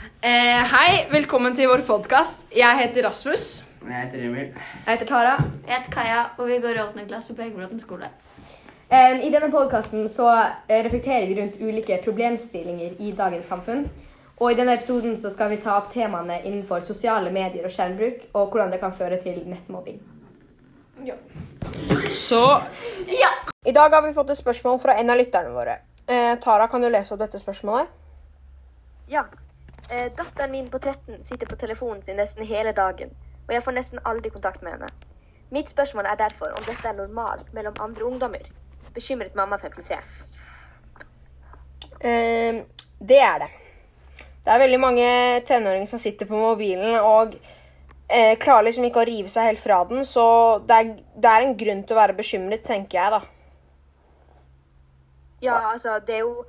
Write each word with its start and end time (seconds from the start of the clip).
Eh, 0.00 0.64
hei, 0.72 1.06
velkommen 1.12 1.52
til 1.56 1.68
vår 1.68 1.82
podkast. 1.84 2.46
Jeg 2.56 2.78
heter 2.78 3.04
Rasmus. 3.04 3.64
Jeg 3.84 3.96
heter 4.06 4.22
Emil. 4.24 4.46
Jeg 4.86 4.86
heter 4.86 5.06
Tara. 5.06 5.34
Jeg 5.66 5.74
heter 5.74 5.92
Kaja, 5.92 6.22
og 6.38 6.46
vi 6.48 6.56
går 6.62 6.78
i 6.78 6.80
8. 6.80 7.04
klasse 7.08 7.34
på 7.36 7.42
Eggebråten 7.44 7.80
skole. 7.80 8.08
Eh, 8.90 9.20
I 9.26 9.30
denne 9.30 9.50
podkasten 9.52 10.06
reflekterer 10.70 11.26
vi 11.28 11.36
rundt 11.40 11.58
ulike 11.60 11.98
problemstillinger 12.04 12.96
i 12.98 13.12
dagens 13.18 13.46
samfunn. 13.52 13.90
Og 14.40 14.52
I 14.52 14.54
denne 14.56 14.78
episoden 14.78 15.18
så 15.20 15.30
skal 15.34 15.50
vi 15.50 15.60
ta 15.60 15.76
opp 15.76 15.90
temaene 15.92 16.40
innenfor 16.44 16.80
sosiale 16.80 17.30
medier 17.30 17.64
og 17.68 17.70
skjermbruk, 17.70 18.24
og 18.32 18.48
hvordan 18.48 18.72
det 18.72 18.80
kan 18.80 18.96
føre 18.96 19.20
til 19.20 19.42
nettmobbing. 19.46 20.00
Ja. 21.04 21.14
Så 22.16 22.40
Ja! 23.08 23.34
I 23.66 23.72
dag 23.72 23.92
har 23.92 24.02
vi 24.02 24.14
fått 24.16 24.30
et 24.30 24.38
spørsmål 24.40 24.80
fra 24.80 24.96
en 24.96 25.10
av 25.10 25.20
lytterne 25.20 25.52
våre. 25.52 25.76
Eh, 26.08 26.38
Tara, 26.40 26.66
kan 26.68 26.80
du 26.80 26.88
lese 26.88 27.12
opp 27.12 27.20
dette 27.20 27.38
spørsmålet? 27.38 27.86
Ja. 29.10 29.24
Eh, 29.90 30.12
datteren 30.16 30.50
min 30.50 30.70
på 30.70 30.78
13 30.78 31.24
sitter 31.24 31.46
på 31.46 31.56
telefonen 31.56 32.02
sin 32.02 32.16
nesten 32.16 32.46
hele 32.46 32.72
dagen, 32.72 33.10
og 33.48 33.54
jeg 33.54 33.62
får 33.66 33.74
nesten 33.74 34.02
aldri 34.06 34.30
kontakt 34.30 34.62
med 34.62 34.76
henne. 34.76 34.90
Mitt 35.50 35.70
spørsmål 35.72 36.06
er 36.06 36.20
derfor 36.20 36.52
om 36.54 36.62
dette 36.62 36.86
er 36.86 36.94
normalt 36.94 37.50
mellom 37.52 37.74
andre 37.82 38.06
ungdommer. 38.06 38.46
Bekymret 38.94 39.34
mamma 39.34 39.58
53. 39.58 39.98
Eh, 42.00 42.62
det 43.00 43.18
er 43.18 43.42
det. 43.42 43.50
Det 44.44 44.54
er 44.54 44.62
veldig 44.62 44.80
mange 44.80 45.10
tenåringer 45.46 45.90
som 45.90 45.98
sitter 45.98 46.26
på 46.26 46.38
mobilen 46.38 46.94
og 47.02 47.34
eh, 48.06 48.38
klarer 48.38 48.68
liksom 48.70 48.86
ikke 48.86 49.02
å 49.02 49.08
rive 49.10 49.28
seg 49.28 49.50
helt 49.50 49.66
fra 49.66 49.82
den, 49.90 50.04
så 50.06 50.24
det 50.70 50.76
er, 50.76 50.96
det 51.18 51.34
er 51.34 51.48
en 51.48 51.56
grunn 51.66 51.82
til 51.82 51.98
å 51.98 52.04
være 52.04 52.20
bekymret, 52.22 52.62
tenker 52.62 53.02
jeg, 53.02 53.18
da. 53.18 53.20
Ja, 55.42 55.62
altså, 55.72 55.98
det 56.06 56.20
er 56.20 56.26
jo 56.28 56.44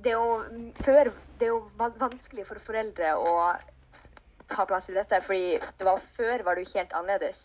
Det 0.00 0.14
er 0.14 0.16
jo 0.16 0.72
før 0.80 1.10
Det 1.40 1.46
er 1.48 1.54
jo 1.54 1.62
vanskelig 1.96 2.44
for 2.44 2.60
foreldre 2.60 3.14
å 3.16 3.30
ta 4.50 4.66
plass 4.68 4.90
i 4.90 4.96
dette, 4.96 5.22
fordi 5.24 5.54
det 5.56 5.86
var 5.86 6.02
før 6.18 6.44
var 6.44 6.58
det 6.58 6.66
jo 6.66 6.74
helt 6.74 6.92
annerledes. 6.98 7.38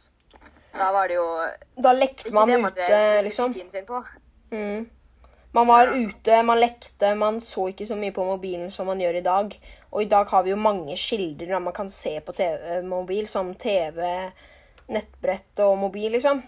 Da 0.76 0.90
var 0.92 1.08
det 1.08 1.16
jo 1.16 1.28
Da 1.80 1.94
lekte 1.96 2.34
man 2.36 2.52
man 2.52 2.74
ute, 2.74 3.00
liksom. 3.24 3.54
sin 3.72 3.86
på. 3.88 4.04
Mm. 4.52 4.90
Man 5.56 5.68
var 5.68 5.94
ute, 5.96 6.44
man 6.44 6.60
lekte, 6.60 7.14
man 7.16 7.40
så 7.42 7.70
ikke 7.72 7.88
så 7.88 7.96
mye 7.96 8.12
på 8.12 8.26
mobilen 8.28 8.72
som 8.72 8.92
man 8.92 9.00
gjør 9.00 9.22
i 9.22 9.24
dag. 9.24 9.56
Og 9.92 10.02
i 10.04 10.10
dag 10.12 10.28
har 10.28 10.44
vi 10.44 10.52
jo 10.52 10.58
mange 10.60 10.98
kilder 11.00 11.54
da 11.56 11.62
man 11.64 11.74
kan 11.74 11.90
se 11.90 12.18
på 12.20 12.36
TV, 12.36 12.82
mobil, 12.84 13.30
som 13.32 13.54
TV, 13.56 14.04
nettbrett 14.92 15.64
og 15.64 15.78
mobil, 15.80 16.12
liksom. 16.18 16.44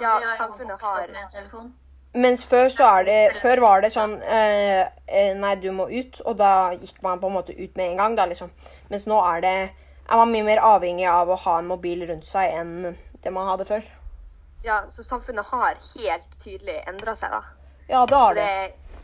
Ja, 0.00 0.18
samfunnet 0.36 0.84
har 0.84 1.08
med 1.08 1.32
telefon. 1.32 1.72
Mens 2.12 2.44
før 2.44 2.68
så 2.68 2.88
det 3.06 3.36
Før 3.40 3.60
var 3.64 3.80
det 3.80 3.88
sånn 3.94 4.18
eh, 4.20 4.82
eh, 5.06 5.30
Nei, 5.38 5.54
du 5.62 5.70
må 5.72 5.88
ut. 5.88 6.20
Og 6.26 6.36
da 6.36 6.72
gikk 6.76 7.00
man 7.04 7.20
på 7.22 7.30
en 7.30 7.38
måte 7.38 7.56
ut 7.56 7.76
med 7.76 7.86
en 7.86 7.96
gang, 8.02 8.18
da, 8.18 8.26
liksom. 8.28 8.52
Mens 8.92 9.08
nå 9.08 9.20
er 9.24 9.40
det 9.44 9.56
er 10.12 10.18
man 10.18 10.32
mye 10.32 10.44
mer 10.44 10.60
avhengig 10.60 11.06
av 11.08 11.30
å 11.30 11.38
ha 11.44 11.58
en 11.58 11.70
mobil 11.70 12.04
rundt 12.08 12.26
seg 12.28 12.52
enn 12.52 12.72
det 13.22 13.32
man 13.32 13.48
hadde 13.48 13.64
før. 13.64 13.84
Ja, 14.66 14.82
så 14.90 15.02
samfunnet 15.06 15.48
har 15.48 15.78
helt 15.94 16.34
tydelig 16.42 16.82
endra 16.90 17.14
seg, 17.16 17.32
da. 17.32 17.42
Ja, 17.88 18.04
det 18.06 18.18
har 18.18 18.34
det. 18.36 18.44
det, 18.44 18.98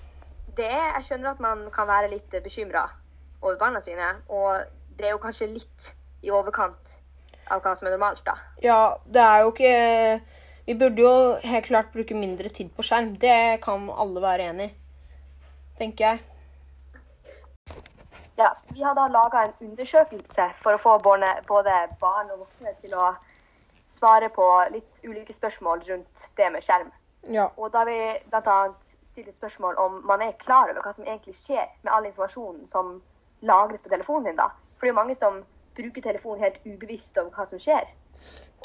det 0.58 0.70
Jeg 0.74 1.04
skjønner 1.06 1.32
at 1.32 1.40
man 1.42 1.64
kan 1.74 1.88
være 1.88 2.10
litt 2.12 2.34
bekymra 2.44 2.84
over 3.40 3.56
barna 3.58 3.80
sine, 3.80 4.10
og 4.28 4.66
det 4.98 5.08
er 5.08 5.14
jo 5.14 5.22
kanskje 5.22 5.50
litt 5.54 5.92
i 6.26 6.32
overkant 6.34 6.98
av 7.48 7.62
hva 7.64 7.74
som 7.78 7.88
er 7.88 7.94
normalt, 7.96 8.20
da. 8.26 8.34
Ja, 8.62 8.80
det 9.06 9.22
er 9.22 9.44
jo 9.44 9.54
ikke 9.54 9.72
Vi 10.68 10.74
burde 10.74 11.00
jo 11.00 11.12
helt 11.48 11.64
klart 11.64 11.92
bruke 11.92 12.14
mindre 12.14 12.50
tid 12.52 12.68
på 12.76 12.84
skjerm. 12.84 13.14
Det 13.16 13.60
kan 13.64 13.86
alle 13.88 14.20
være 14.20 14.48
enig 14.50 14.66
i, 14.66 14.74
tenker 15.78 16.04
jeg. 16.04 16.18
Ja, 18.36 18.50
Vi 18.74 18.82
har 18.82 18.94
da 18.94 19.06
laga 19.08 19.46
en 19.46 19.54
undersøkelse 19.70 20.50
for 20.60 20.76
å 20.76 20.80
få 20.82 20.98
både, 21.06 21.30
barn 22.02 22.28
og 22.34 22.42
voksne 22.42 22.74
til 22.82 22.92
å 23.00 23.06
svare 23.88 24.28
på 24.28 24.44
litt 24.74 25.08
ulike 25.08 25.32
spørsmål 25.32 25.86
rundt 25.88 26.26
det 26.36 26.50
med 26.52 26.66
skjerm. 26.66 26.92
Ja. 27.32 27.46
Og 27.56 27.72
da 27.72 27.86
har 27.86 27.88
vi 27.88 28.00
bl.a. 28.28 28.58
stilt 29.08 29.32
spørsmål 29.34 29.80
om 29.86 30.02
man 30.04 30.20
er 30.26 30.36
klar 30.44 30.68
over 30.68 30.82
hva 30.84 30.92
som 30.92 31.08
egentlig 31.08 31.38
skjer 31.40 31.64
med 31.80 31.94
all 31.94 32.10
informasjonen 32.10 32.68
som 32.68 32.98
lagres 33.40 33.80
på 33.80 33.94
telefonen 33.96 34.28
din. 34.28 34.36
da. 34.36 34.50
For 34.76 34.84
det 34.84 34.92
er 34.92 34.96
jo 34.96 35.00
mange 35.00 35.16
som 35.16 35.40
bruker 35.80 36.04
telefonen 36.10 36.44
helt 36.44 36.60
ubevisst 36.68 37.16
om 37.24 37.32
hva 37.32 37.48
som 37.48 37.64
skjer. 37.64 37.88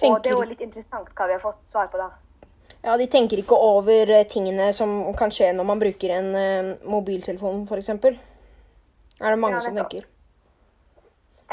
Og 0.01 0.23
det 0.23 0.31
er 0.31 0.37
jo 0.37 0.45
litt 0.49 0.61
interessant 0.65 1.09
hva 1.13 1.27
vi 1.29 1.35
har 1.37 1.41
fått 1.43 1.61
svar 1.69 1.89
på 1.91 1.99
da. 2.01 2.09
ja, 2.81 2.97
de 2.97 3.07
tenker 3.07 3.39
ikke 3.39 3.55
over 3.55 4.09
eh, 4.09 4.25
tingene 4.27 4.71
som 4.73 5.13
kan 5.17 5.31
skje 5.31 5.51
når 5.53 5.67
man 5.69 5.81
bruker 5.81 6.15
en 6.17 6.31
uh, 6.33 6.71
mobiltelefon, 6.89 7.67
f.eks. 7.69 7.89
Er 7.93 9.29
det 9.29 9.39
mange 9.39 9.59
Ja, 9.59 9.61
som 9.67 9.77
tenker. 9.77 10.07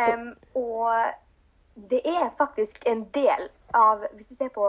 Um, 0.01 0.33
og 0.57 1.13
det 1.91 2.01
er 2.09 2.31
faktisk 2.39 2.87
en 2.89 3.05
del 3.15 3.51
av 3.75 4.07
Hvis 4.17 4.27
du 4.27 4.35
ser 4.35 4.49
på 4.49 4.65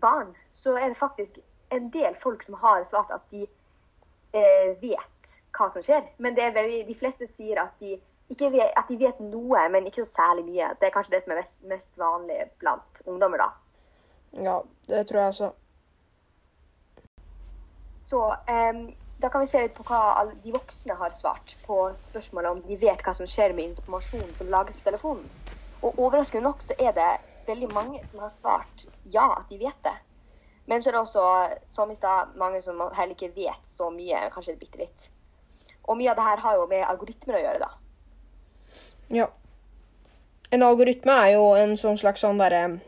barn, 0.00 0.32
så 0.52 0.74
er 0.76 0.88
det 0.88 0.96
faktisk 0.96 1.38
en 1.70 1.90
del 1.90 2.16
folk 2.22 2.42
som 2.42 2.54
har 2.54 2.84
svart 2.90 3.10
at 3.14 3.22
de 3.30 3.44
eh, 4.34 4.72
vet 4.80 5.36
hva 5.54 5.68
som 5.70 5.82
skjer. 5.82 6.02
Men 6.18 6.36
det 6.36 6.54
veldig, 6.54 6.80
de 6.88 6.96
fleste 6.98 7.28
sier 7.30 7.60
at 7.62 7.74
de, 7.80 7.98
ikke 8.32 8.50
at 8.64 8.88
de 8.88 8.98
vet 8.98 9.20
noe, 9.20 9.68
men 9.70 9.86
ikke 9.86 10.04
så 10.04 10.22
særlig 10.22 10.44
mye. 10.48 10.70
Det 10.80 10.88
er 10.88 10.94
kanskje 10.94 11.14
det 11.16 11.22
som 11.22 11.34
er 11.34 11.42
mest, 11.42 11.58
mest 11.68 11.98
vanlig 12.00 12.38
blant 12.58 13.02
ungdommer. 13.06 13.38
da. 13.44 13.50
Ja, 14.42 14.58
det 14.88 15.06
tror 15.06 15.20
jeg 15.20 15.28
også. 15.28 15.50
Så 18.06 18.22
um, 18.48 18.94
da 19.22 19.28
kan 19.28 19.40
vi 19.40 19.46
se 19.46 19.60
litt 19.62 19.76
på 19.76 19.84
hva 19.88 20.24
de 20.44 20.52
voksne 20.52 20.96
har 20.98 21.14
svart 21.20 21.54
på 21.66 21.78
spørsmålet 22.08 22.50
om 22.50 22.64
de 22.66 22.76
vet 22.80 23.04
hva 23.04 23.14
som 23.16 23.28
skjer 23.30 23.54
med 23.54 23.70
informasjonen 23.70 24.34
som 24.38 24.50
lages 24.52 24.80
på 24.80 24.88
telefonen. 24.88 25.28
Og 25.82 25.98
overraskende 25.98 26.44
nok 26.48 26.64
så 26.64 26.76
er 26.78 26.92
det 26.96 27.12
veldig 27.46 27.70
mange 27.74 28.02
som 28.10 28.24
har 28.24 28.34
svart 28.34 28.86
ja, 29.12 29.28
at 29.38 29.48
de 29.50 29.60
vet 29.60 29.80
det. 29.84 29.96
Men 30.66 30.82
så 30.82 30.90
er 30.90 30.96
det 30.96 31.00
også, 31.00 31.24
som 31.68 31.90
i 31.90 31.94
stad, 31.94 32.36
mange 32.40 32.62
som 32.64 32.80
heller 32.96 33.12
ikke 33.12 33.34
vet 33.36 33.64
så 33.72 33.90
mye, 33.92 34.22
kanskje 34.32 34.56
bitte 34.60 34.80
litt. 34.80 35.08
Og 35.84 35.98
mye 36.00 36.10
av 36.10 36.16
det 36.16 36.24
her 36.24 36.40
har 36.40 36.56
jo 36.56 36.68
med 36.70 36.86
algoritmer 36.88 37.36
å 37.36 37.42
gjøre, 37.42 37.66
da. 37.66 37.83
Ja. 39.10 39.28
En 40.52 40.62
algoritme 40.62 41.12
er 41.26 41.32
jo 41.34 41.54
en 41.58 41.76
sånn 41.76 41.98
slags 41.98 42.20
sånn 42.24 42.38
derre 42.38 42.80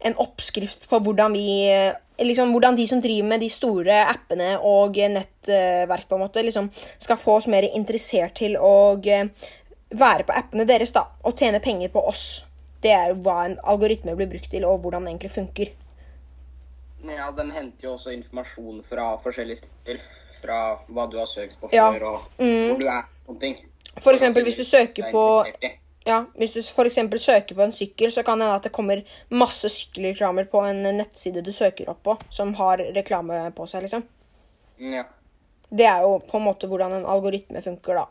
En 0.00 0.14
oppskrift 0.14 0.88
på 0.88 1.00
hvordan 1.02 1.32
vi 1.32 1.92
Liksom 2.18 2.50
hvordan 2.52 2.76
de 2.76 2.86
som 2.86 3.00
driver 3.00 3.28
med 3.28 3.40
de 3.40 3.48
store 3.48 4.00
appene 4.10 4.56
og 4.66 4.96
nettverk, 4.96 6.08
på 6.08 6.16
en 6.16 6.24
måte, 6.24 6.42
liksom 6.42 6.66
skal 6.98 7.16
få 7.16 7.36
oss 7.38 7.46
mer 7.46 7.62
interessert 7.62 8.34
til 8.34 8.56
å 8.58 8.98
være 8.98 10.24
på 10.26 10.34
appene 10.34 10.66
deres, 10.66 10.90
da. 10.92 11.04
Og 11.22 11.36
tjene 11.38 11.60
penger 11.62 11.92
på 11.94 12.02
oss. 12.02 12.44
Det 12.82 12.90
er 12.90 13.12
jo 13.12 13.20
hva 13.22 13.44
en 13.46 13.54
algoritme 13.62 14.16
blir 14.18 14.26
brukt 14.32 14.50
til, 14.50 14.66
og 14.66 14.82
hvordan 14.82 15.06
den 15.06 15.12
egentlig 15.14 15.30
funker. 15.30 15.70
Ja, 17.06 17.30
den 17.30 17.50
henter 17.54 17.86
jo 17.86 17.94
også 17.94 18.10
informasjon 18.16 18.82
fra 18.82 19.12
forskjellige 19.22 19.62
steder. 19.62 20.02
Fra 20.42 20.58
hva 20.90 21.06
du 21.10 21.18
har 21.18 21.26
søkt 21.26 21.54
på 21.60 21.70
Ja. 21.72 21.92
før, 21.92 22.02
og 22.02 22.20
Mm. 22.38 22.68
hvor 22.68 22.78
du 22.80 22.86
er. 22.86 23.04
Sånne 23.26 23.40
ting. 23.40 23.56
For 24.04 24.14
eksempel 24.16 24.46
hvis 24.46 24.56
du 24.56 24.64
søker 24.64 25.12
på. 25.12 25.26
Ja, 26.08 26.22
Hvis 26.40 26.52
du 26.54 26.62
for 26.62 26.88
søker 26.88 27.54
på 27.54 27.62
en 27.62 27.72
sykkel, 27.72 28.12
så 28.12 28.22
kan 28.22 28.38
det 28.38 28.46
hende 28.46 28.56
at 28.56 28.64
det 28.64 28.72
kommer 28.72 29.02
masse 29.30 29.68
sykkelreklamer 29.68 30.44
på 30.48 30.62
en 30.64 30.82
nettside 30.96 31.42
du 31.44 31.52
søker 31.52 31.90
opp 31.90 32.02
på, 32.02 32.14
som 32.30 32.54
har 32.54 32.78
reklame 32.96 33.52
på 33.52 33.66
seg, 33.66 33.82
liksom. 33.82 34.04
Ja. 34.78 35.04
Det 35.68 35.84
er 35.84 36.00
jo 36.06 36.18
på 36.18 36.38
en 36.38 36.46
måte 36.46 36.66
hvordan 36.66 36.92
en 36.96 37.04
algoritme 37.06 37.60
funker, 37.62 37.94
da. 37.94 38.06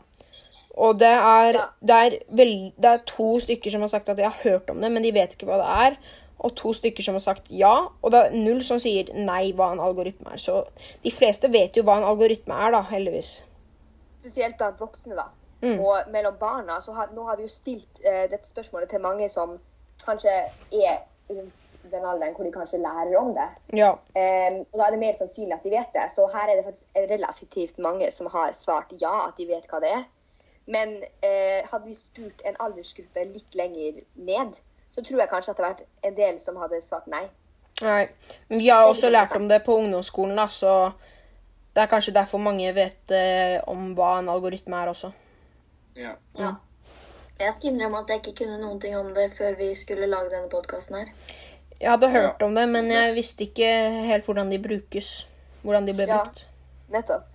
Og 0.78 0.98
det 1.00 1.10
er, 1.10 1.58
det 1.82 1.96
er, 1.96 2.16
vel- 2.30 2.70
det 2.78 2.84
er 2.92 3.02
to 3.08 3.40
stykker 3.42 3.70
som 3.74 3.82
har 3.82 3.88
sagt 3.90 4.08
at 4.08 4.16
de 4.16 4.22
har 4.28 4.36
hørt 4.44 4.70
om 4.70 4.78
det, 4.80 4.92
men 4.92 5.02
de 5.02 5.10
vet 5.16 5.34
ikke 5.34 5.48
hva 5.48 5.58
det 5.58 5.70
er. 5.88 5.96
Og 6.38 6.54
to 6.54 6.70
stykker 6.76 7.02
som 7.02 7.16
har 7.18 7.24
sagt 7.24 7.50
ja, 7.50 7.72
og 8.02 8.12
det 8.14 8.20
er 8.28 8.36
null 8.36 8.60
som 8.62 8.78
sier 8.78 9.10
nei 9.16 9.50
hva 9.58 9.72
en 9.74 9.82
algoritme 9.82 10.36
er. 10.36 10.38
Så 10.38 10.60
de 11.02 11.10
fleste 11.10 11.50
vet 11.50 11.74
jo 11.74 11.82
hva 11.82 11.96
en 11.98 12.06
algoritme 12.06 12.54
er, 12.54 12.76
da, 12.76 12.84
heldigvis. 12.92 13.40
spesielt 14.20 14.56
blant 14.60 14.78
voksne, 14.78 15.16
da. 15.18 15.24
Mm. 15.60 15.80
Og 15.80 16.10
mellom 16.10 16.34
barna. 16.40 16.80
så 16.80 16.92
har, 16.92 17.08
Nå 17.14 17.24
har 17.26 17.36
vi 17.36 17.42
jo 17.42 17.48
stilt 17.48 18.02
eh, 18.04 18.30
dette 18.30 18.48
spørsmålet 18.48 18.90
til 18.90 19.00
mange 19.00 19.28
som 19.28 19.58
kanskje 20.04 20.30
er 20.72 21.00
rundt 21.30 21.54
den 21.90 22.04
alderen 22.04 22.34
hvor 22.34 22.44
de 22.44 22.52
kanskje 22.52 22.78
lærer 22.78 23.16
om 23.18 23.34
det. 23.34 23.48
Ja. 23.78 23.90
Em, 24.14 24.60
og 24.72 24.78
da 24.78 24.86
er 24.86 24.90
det 24.90 24.98
mer 24.98 25.16
sannsynlig 25.18 25.56
at 25.56 25.64
de 25.64 25.70
vet 25.70 25.92
det. 25.94 26.06
Så 26.14 26.28
her 26.32 26.48
er 26.48 26.56
det 26.56 26.64
faktisk 26.64 26.84
relativt 26.94 27.78
mange 27.78 28.10
som 28.12 28.26
har 28.32 28.52
svart 28.54 28.92
ja, 29.00 29.28
at 29.28 29.34
de 29.38 29.48
vet 29.48 29.68
hva 29.70 29.80
det 29.82 29.92
er. 29.96 30.06
Men 30.68 30.96
eh, 31.24 31.64
hadde 31.70 31.86
vi 31.86 31.94
spurt 31.96 32.42
en 32.44 32.58
aldersgruppe 32.60 33.24
litt 33.24 33.54
lenger 33.56 34.02
ned, 34.14 34.58
så 34.92 35.04
tror 35.04 35.22
jeg 35.22 35.30
kanskje 35.30 35.52
at 35.52 35.56
det 35.56 35.64
hadde 35.64 35.78
vært 35.78 36.10
en 36.10 36.16
del 36.18 36.40
som 36.44 36.58
hadde 36.60 36.82
svart 36.84 37.06
nei. 37.08 37.24
Nei. 37.80 38.08
Men 38.48 38.60
vi 38.60 38.68
har 38.68 38.84
også 38.84 39.08
lært 39.08 39.36
om 39.36 39.48
det 39.48 39.62
på 39.64 39.78
ungdomsskolen, 39.80 40.36
da, 40.36 40.48
så 40.52 40.90
det 41.72 41.82
er 41.82 41.90
kanskje 41.92 42.14
derfor 42.16 42.42
mange 42.42 42.68
vet 42.76 43.14
eh, 43.14 43.56
om 43.70 43.94
hva 43.96 44.18
en 44.18 44.28
algoritme 44.28 44.76
er 44.76 44.92
også. 44.92 45.12
Ja. 45.98 46.14
Ja. 46.38 46.54
Jeg 47.38 47.54
skal 47.54 47.70
innrømme 47.72 48.00
at 48.02 48.10
jeg 48.10 48.22
ikke 48.22 48.44
kunne 48.44 48.58
noen 48.60 48.80
ting 48.82 48.96
om 48.98 49.10
det 49.14 49.28
før 49.38 49.56
vi 49.58 49.72
skulle 49.78 50.06
lage 50.10 50.30
denne 50.32 50.50
podkasten 50.50 50.96
her. 50.98 51.10
Jeg 51.80 51.90
hadde 51.90 52.10
hørt 52.10 52.42
om 52.42 52.54
det, 52.54 52.68
men 52.68 52.90
jeg 52.90 53.14
visste 53.14 53.46
ikke 53.46 53.68
helt 54.08 54.24
hvordan 54.26 54.50
de 54.50 54.58
brukes. 54.62 55.10
Hvordan 55.62 55.86
de 55.86 55.94
ble 55.94 56.06
Ja. 56.08 56.22
brukt. 56.22 56.48
Nettopp. 56.88 57.26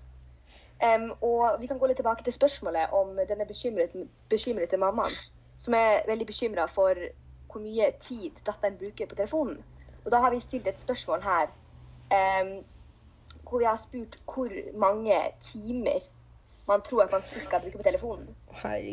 Um, 0.84 1.12
og 1.22 1.62
vi 1.62 1.68
kan 1.68 1.80
gå 1.80 1.88
litt 1.88 1.98
tilbake 1.98 2.24
til 2.24 2.34
spørsmålet 2.34 2.92
om 2.92 3.16
denne 3.30 3.46
bekymrete, 3.48 4.08
bekymrete 4.30 4.78
mammaen, 4.78 5.14
som 5.64 5.74
er 5.74 6.04
veldig 6.08 6.28
bekymra 6.28 6.66
for 6.68 6.98
hvor 7.52 7.62
mye 7.62 7.92
tid 8.02 8.32
datteren 8.46 8.76
bruker 8.78 9.08
på 9.08 9.16
telefonen. 9.16 9.64
Og 10.06 10.12
da 10.12 10.20
har 10.20 10.32
vi 10.32 10.40
stilt 10.40 10.68
et 10.68 10.82
spørsmål 10.82 11.22
her 11.24 11.48
um, 12.42 12.64
hvor 13.48 13.60
vi 13.60 13.66
har 13.66 13.78
spurt 13.78 14.18
hvor 14.26 14.50
mange 14.76 15.16
timer 15.42 16.00
man 16.68 16.82
tror 16.82 17.04
at 17.04 17.12
man 17.12 17.24
cirka 17.24 17.60
bruker 17.60 17.78
på 17.78 17.84
telefonen. 17.84 18.36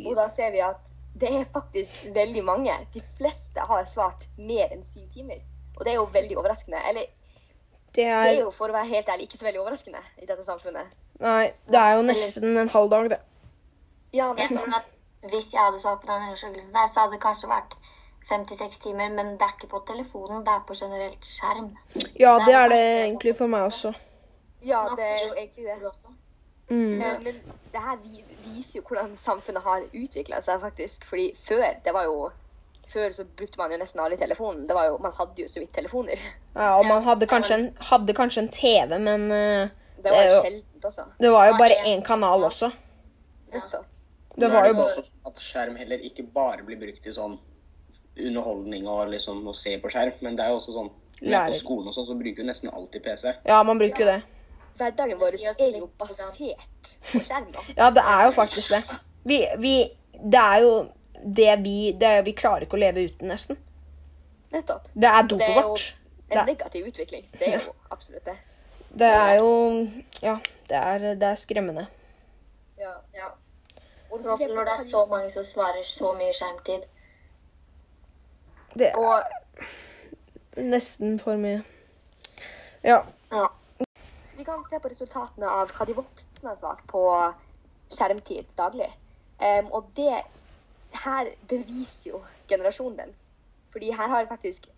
Og 0.06 0.17
da 0.17 0.28
ser 0.31 0.50
vi 0.50 0.61
at 0.64 0.76
det 1.20 1.31
er 1.34 1.44
faktisk 1.52 2.06
veldig 2.14 2.44
mange. 2.44 2.75
De 2.94 3.02
fleste 3.19 3.61
har 3.61 3.84
svart 3.90 4.26
mer 4.38 4.70
enn 4.72 4.84
syv 4.87 5.06
timer. 5.14 5.40
Og 5.76 5.84
det 5.84 5.93
er 5.93 5.96
jo 5.99 6.08
veldig 6.12 6.38
overraskende. 6.38 6.78
Eller 6.88 7.06
Det 7.94 8.05
det 8.05 8.06
er 8.06 8.34
er 8.37 8.40
jo 8.40 8.50
for 8.50 8.70
å 8.70 8.72
være 8.72 8.87
helt 8.87 9.08
ærlig 9.08 9.26
ikke 9.26 9.38
så 9.38 9.44
veldig 9.49 9.61
overraskende 9.61 9.99
i 10.22 10.26
dette 10.26 10.44
samfunnet. 10.46 10.87
Nei, 11.20 11.52
det 11.69 11.81
er 11.81 11.96
jo 11.96 12.02
nesten 12.06 12.56
en 12.56 12.69
halv 12.69 12.90
dag, 12.90 13.11
det. 13.11 13.19
Ja, 14.12 14.32
det 14.37 14.44
er 14.44 14.55
tror 14.55 14.75
at 14.81 14.87
Hvis 15.31 15.50
jeg 15.52 15.61
hadde 15.61 15.81
svart 15.81 16.00
på 16.00 16.06
den 16.06 16.22
undersøkelsen, 16.22 16.72
der, 16.72 16.87
så 16.87 17.00
hadde 17.00 17.12
det 17.12 17.20
kanskje 17.22 17.49
vært 17.50 17.75
56 18.28 18.78
timer. 18.78 19.11
Men 19.11 19.34
det 19.37 19.43
er 19.43 19.52
ikke 19.58 19.67
på 19.75 19.82
telefonen, 19.87 20.44
det 20.46 20.55
er 20.55 20.62
på 20.69 20.75
generelt 20.78 21.25
skjerm. 21.26 21.76
Ja, 22.19 22.38
det 22.46 22.55
er 22.55 22.69
det 22.72 22.81
egentlig 23.05 23.37
for 23.37 23.46
meg 23.52 23.67
også. 23.69 23.93
ja, 24.64 24.87
det 24.96 25.05
er 25.05 25.20
jo 25.26 25.34
egentlig 25.34 25.64
det. 25.64 25.76
Mm. 26.70 26.99
Men, 26.99 27.22
Men 27.25 27.40
det 27.72 27.81
her 27.82 27.96
viser 28.44 28.76
jo 28.78 28.82
hvordan 28.87 29.17
samfunnet 29.19 29.62
har 29.64 29.82
utvikla 29.90 30.38
seg, 30.43 30.61
faktisk. 30.62 31.05
Fordi 31.11 31.32
før, 31.43 31.64
det 31.84 31.93
var 31.96 32.05
jo 32.08 32.31
Før 32.90 33.12
så 33.14 33.22
brukte 33.38 33.58
man 33.58 33.70
jo 33.70 33.76
nesten 33.78 34.00
aldri 34.02 34.17
telefonen. 34.19 34.64
Det 34.67 34.75
var 34.75 34.88
jo, 34.88 34.96
man 34.99 35.12
hadde 35.14 35.38
jo 35.44 35.46
så 35.49 35.61
vidt 35.62 35.70
telefoner. 35.76 36.19
Ja, 36.56 36.72
og 36.81 36.87
man 36.88 37.05
hadde 37.06 37.26
kanskje 37.31 37.55
en, 37.55 37.67
hadde 37.87 38.14
kanskje 38.19 38.43
en 38.43 38.49
TV, 38.50 38.96
men 38.99 39.28
uh, 39.31 39.69
Det 40.02 40.11
var 40.11 40.17
Det 40.17 40.25
jo 40.26 40.32
jo- 40.34 40.40
sjeldent 40.43 40.84
også. 40.88 41.05
det 41.20 41.31
var 41.31 41.46
jo 41.46 41.52
bare 41.61 41.76
én 41.87 42.02
kanal 42.02 42.43
også. 42.49 42.72
Nettopp. 43.52 43.87
Det 44.40 44.50
var 44.50 44.67
jo 44.67 44.75
også 44.82 45.02
sånn 45.06 45.31
at 45.31 45.38
skjerm 45.43 45.76
heller 45.78 46.02
ikke 46.11 46.25
bare 46.34 46.62
blir 46.67 46.78
brukt 46.82 47.02
til 47.06 47.14
sånn 47.14 47.38
underholdning 48.19 48.88
og 48.90 49.08
liksom 49.14 49.46
å 49.49 49.55
se 49.56 49.76
på 49.78 49.90
skjerm, 49.93 50.12
men 50.25 50.34
det 50.37 50.44
er 50.44 50.50
jo 50.50 50.58
også 50.58 50.75
sånn 50.75 50.90
Lærer. 51.22 51.52
på 51.55 51.61
skolen 51.61 51.88
og 51.90 51.94
sånn, 51.94 52.06
så 52.11 52.17
bruker 52.19 52.43
du 52.43 52.49
nesten 52.49 52.70
alltid 52.75 53.05
PC. 53.05 53.34
Ja, 53.46 53.62
man 53.62 53.78
bruker 53.78 54.02
jo 54.02 54.11
det. 54.11 54.20
Hverdagen 54.81 55.19
vår 55.21 55.37
er 55.37 55.77
jo 55.77 55.88
basert 56.00 56.38
på 57.12 57.21
skjerm. 57.27 57.49
Ja, 57.77 57.91
det 57.93 58.05
er 58.05 58.25
jo 58.25 58.31
faktisk 58.37 58.73
det. 58.73 58.82
Vi, 59.29 59.43
vi 59.59 59.75
Det 60.32 60.41
er 60.41 60.62
jo 60.65 60.73
det 61.37 61.56
vi 61.62 61.93
det, 62.00 62.25
Vi 62.25 62.32
klarer 62.32 62.65
ikke 62.65 62.79
å 62.79 62.81
leve 62.81 63.05
uten, 63.09 63.29
nesten. 63.29 63.59
Nettopp. 64.50 64.88
Det 64.94 65.09
er 65.09 65.29
dopet 65.29 65.56
vårt. 65.56 65.85
Det 66.31 66.37
er 66.37 66.41
jo 66.41 66.41
en 66.41 66.47
negativ 66.47 66.87
utvikling. 66.87 67.29
Det 67.38 67.49
er 67.49 67.67
jo 67.67 67.75
absolutt 67.91 68.25
det. 68.25 68.37
det 69.03 69.06
er 69.06 69.35
jo 69.35 69.53
Ja, 70.23 70.38
det 70.69 70.77
er, 70.77 70.99
det 71.21 71.29
er 71.29 71.35
skremmende. 71.35 71.87
Ja. 72.79 72.94
Ja. 73.15 73.31
Fall 74.11 74.55
når 74.55 74.65
det 74.65 74.73
er 74.73 74.85
så 74.88 75.05
mange 75.06 75.31
som 75.31 75.44
svarer 75.44 75.82
så 75.87 76.12
mye 76.19 76.32
skjermtid. 76.35 76.88
Det 78.75 78.88
er 78.91 78.99
Og 78.99 79.23
nesten 80.56 81.19
for 81.21 81.37
mye. 81.37 81.62
Ja. 82.82 83.03
Vi 84.41 84.45
kan 84.45 84.65
se 84.71 84.79
på 84.81 84.89
resultatene 84.89 85.49
av 85.53 85.69
hva 85.77 85.85
de 85.85 85.95
voksne 85.99 86.49
har 86.49 86.57
svart 86.57 86.81
på 86.89 87.01
skjermtid 87.93 88.47
daglig. 88.57 88.87
Um, 89.37 89.69
og 89.77 89.91
det 89.99 90.23
her 91.03 91.29
beviser 91.51 92.15
jo 92.15 92.23
generasjonen 92.49 92.97
deres. 93.03 93.21
Fordi 93.75 93.93
her 93.93 94.09
har 94.09 94.31
faktisk 94.33 94.71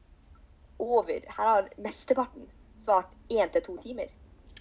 over 0.82 1.23
Her 1.37 1.47
har 1.47 1.70
mesteparten 1.79 2.50
svart 2.79 3.14
én 3.31 3.55
til 3.55 3.62
to 3.62 3.76
timer. 3.87 4.11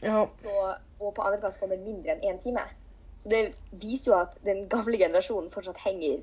ja. 0.04 0.28
Så, 0.44 0.76
og 1.00 1.14
på 1.16 1.26
andreplass 1.26 1.58
kommer 1.58 1.82
mindre 1.82 2.14
enn 2.14 2.36
én 2.36 2.42
time. 2.44 2.70
Så 3.18 3.30
det 3.30 3.56
viser 3.72 4.12
jo 4.12 4.20
at 4.20 4.38
den 4.46 4.68
gamle 4.70 5.02
generasjonen 5.02 5.50
fortsatt 5.52 5.82
henger, 5.82 6.20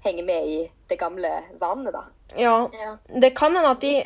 henger 0.00 0.24
med 0.24 0.48
i 0.48 0.70
det 0.88 0.98
gamle 0.98 1.42
vanene, 1.60 1.92
da. 1.92 2.06
Ja. 2.38 2.70
Ja. 2.72 2.96
Det 3.20 3.36
kan 3.36 3.52
hende 3.52 3.76
at 3.76 3.84
de 3.84 3.98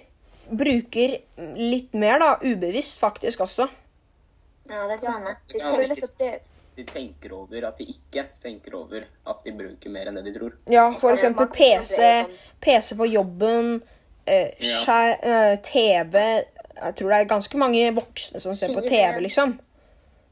bruker 0.51 1.21
litt 1.55 1.95
mer, 1.95 2.19
da. 2.19 2.35
Ubevisst 2.43 2.99
faktisk 2.99 3.47
også. 3.47 3.69
Ja, 4.69 4.87
det 4.89 5.01
kan 5.01 5.13
hende. 5.13 5.37
Jeg 5.55 6.41
De 6.79 6.85
tenker 6.87 7.33
over 7.35 7.65
at 7.67 7.79
de 7.81 7.85
ikke 7.91 8.23
tenker 8.43 8.75
over 8.79 9.03
at 9.27 9.45
de 9.45 9.53
bruker 9.53 9.91
mer 9.91 10.07
enn 10.11 10.15
det 10.21 10.29
de 10.29 10.35
tror. 10.39 10.53
Ja, 10.71 10.85
for 11.01 11.11
eksempel 11.17 11.49
er 11.49 11.55
PC, 11.57 11.97
sånn- 11.97 12.37
PC 12.63 12.95
på 13.01 13.09
jobben, 13.11 13.83
eh, 14.27 14.53
skjær, 14.61 15.19
eh, 15.23 15.57
TV 15.63 16.45
Jeg 16.79 16.95
tror 16.95 17.09
det 17.11 17.17
er 17.19 17.25
ganske 17.35 17.59
mange 17.59 17.95
voksne 17.97 18.41
som 18.41 18.55
ser 18.55 18.69
på 18.69 18.87
TV, 18.87 19.19
liksom. 19.21 19.59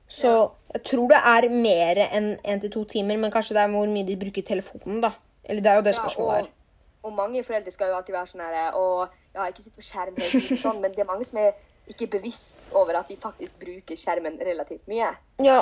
Så 0.08 0.52
jeg 0.72 0.84
tror 0.84 1.08
det 1.08 1.18
er 1.18 1.48
mer 1.50 1.96
enn 2.06 2.36
én 2.44 2.60
til 2.60 2.70
to 2.70 2.84
timer, 2.84 3.16
men 3.18 3.32
kanskje 3.32 3.56
det 3.56 3.64
er 3.64 3.72
hvor 3.72 3.88
mye 3.90 4.06
de 4.06 4.16
bruker 4.16 4.42
telefonen, 4.46 5.00
da. 5.00 5.10
Eller 5.44 5.60
det 5.60 5.66
er 5.72 5.74
jo 5.80 5.82
det 5.82 5.94
spørsmålet 5.96 6.44
og, 6.44 6.46
Ja, 6.46 7.08
og 7.08 7.12
mange 7.12 7.42
foreldre 7.42 7.72
skal 7.72 7.88
jo 7.88 7.96
alltid 7.96 8.14
være 8.14 8.30
sånn 8.30 8.40
her 8.42 8.72
Og 8.74 9.08
ja, 9.34 9.46
ikke 9.50 9.62
sitte 9.64 9.78
på 9.78 9.84
skjerm 9.86 10.16
sånn, 10.62 10.80
men 10.80 10.92
det 10.92 11.00
er 11.00 11.10
mange 11.10 11.26
som 11.26 11.38
er 11.38 11.52
ikke 11.86 12.06
bevisst 12.18 12.54
over 12.72 12.98
at 12.98 13.08
de 13.08 13.16
faktisk 13.22 13.58
bruker 13.60 13.98
skjermen 13.98 14.40
relativt 14.40 14.88
mye 14.90 15.12
Ja, 15.42 15.60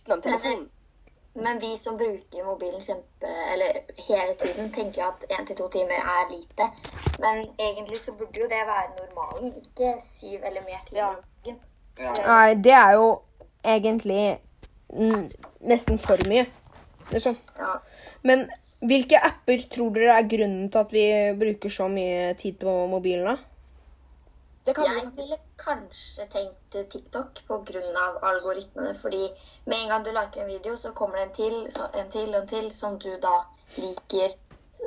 utenom 0.00 0.22
telefonen. 0.22 0.68
Men 1.38 1.60
vi 1.62 1.76
som 1.78 1.96
bruker 1.96 2.44
mobilen 2.44 2.80
kjempe, 2.82 3.30
eller 3.52 3.76
hele 4.08 4.34
tiden, 4.40 4.72
tenker 4.74 5.02
jo 5.02 5.08
at 5.08 5.24
én 5.30 5.46
til 5.46 5.56
to 5.56 5.68
timer 5.70 6.00
er 6.00 6.30
lite. 6.32 6.66
Men 7.22 7.44
egentlig 7.58 8.00
så 8.00 8.12
burde 8.12 8.40
jo 8.40 8.48
det 8.50 8.62
være 8.66 8.96
normalen, 8.96 9.52
ikke 9.60 9.92
syv 10.02 10.40
eller 10.42 10.64
mer 10.66 10.80
timer. 10.88 11.20
Ja. 11.46 11.54
Ja. 11.98 12.12
Nei, 12.26 12.54
det 12.54 12.72
er 12.72 12.92
jo 12.92 13.06
egentlig 13.64 14.38
nesten 15.60 15.98
for 15.98 16.18
mye, 16.30 16.46
liksom. 17.12 17.36
Ja. 17.58 17.76
Men 18.22 18.48
hvilke 18.80 19.20
apper 19.30 19.62
tror 19.70 19.94
dere 19.94 20.18
er 20.18 20.28
grunnen 20.30 20.70
til 20.70 20.78
at 20.78 20.92
vi 20.94 21.06
bruker 21.38 21.70
så 21.70 21.88
mye 21.92 22.34
tid 22.38 22.58
på 22.62 22.74
mobilen, 22.90 23.26
da? 23.26 23.36
Det 24.68 24.74
kan 24.76 24.84
Jeg 24.84 25.10
ville 25.16 25.36
kanskje 25.58 26.26
tenkt 26.32 26.76
TikTok 26.92 27.40
pga. 27.48 28.02
algoritmene. 28.30 28.94
Fordi 29.00 29.22
med 29.64 29.76
en 29.82 29.88
gang 29.88 30.04
du 30.04 30.10
liker 30.12 30.42
en 30.42 30.50
video, 30.50 30.76
så 30.76 30.92
kommer 30.92 31.16
det 31.18 31.24
en 31.28 31.34
til, 31.38 31.56
så 31.72 31.88
en 31.94 32.10
til 32.12 32.34
og 32.34 32.42
en 32.42 32.48
til 32.48 32.68
som 32.74 32.98
du 32.98 33.08
da 33.22 33.32
liker. 33.76 34.36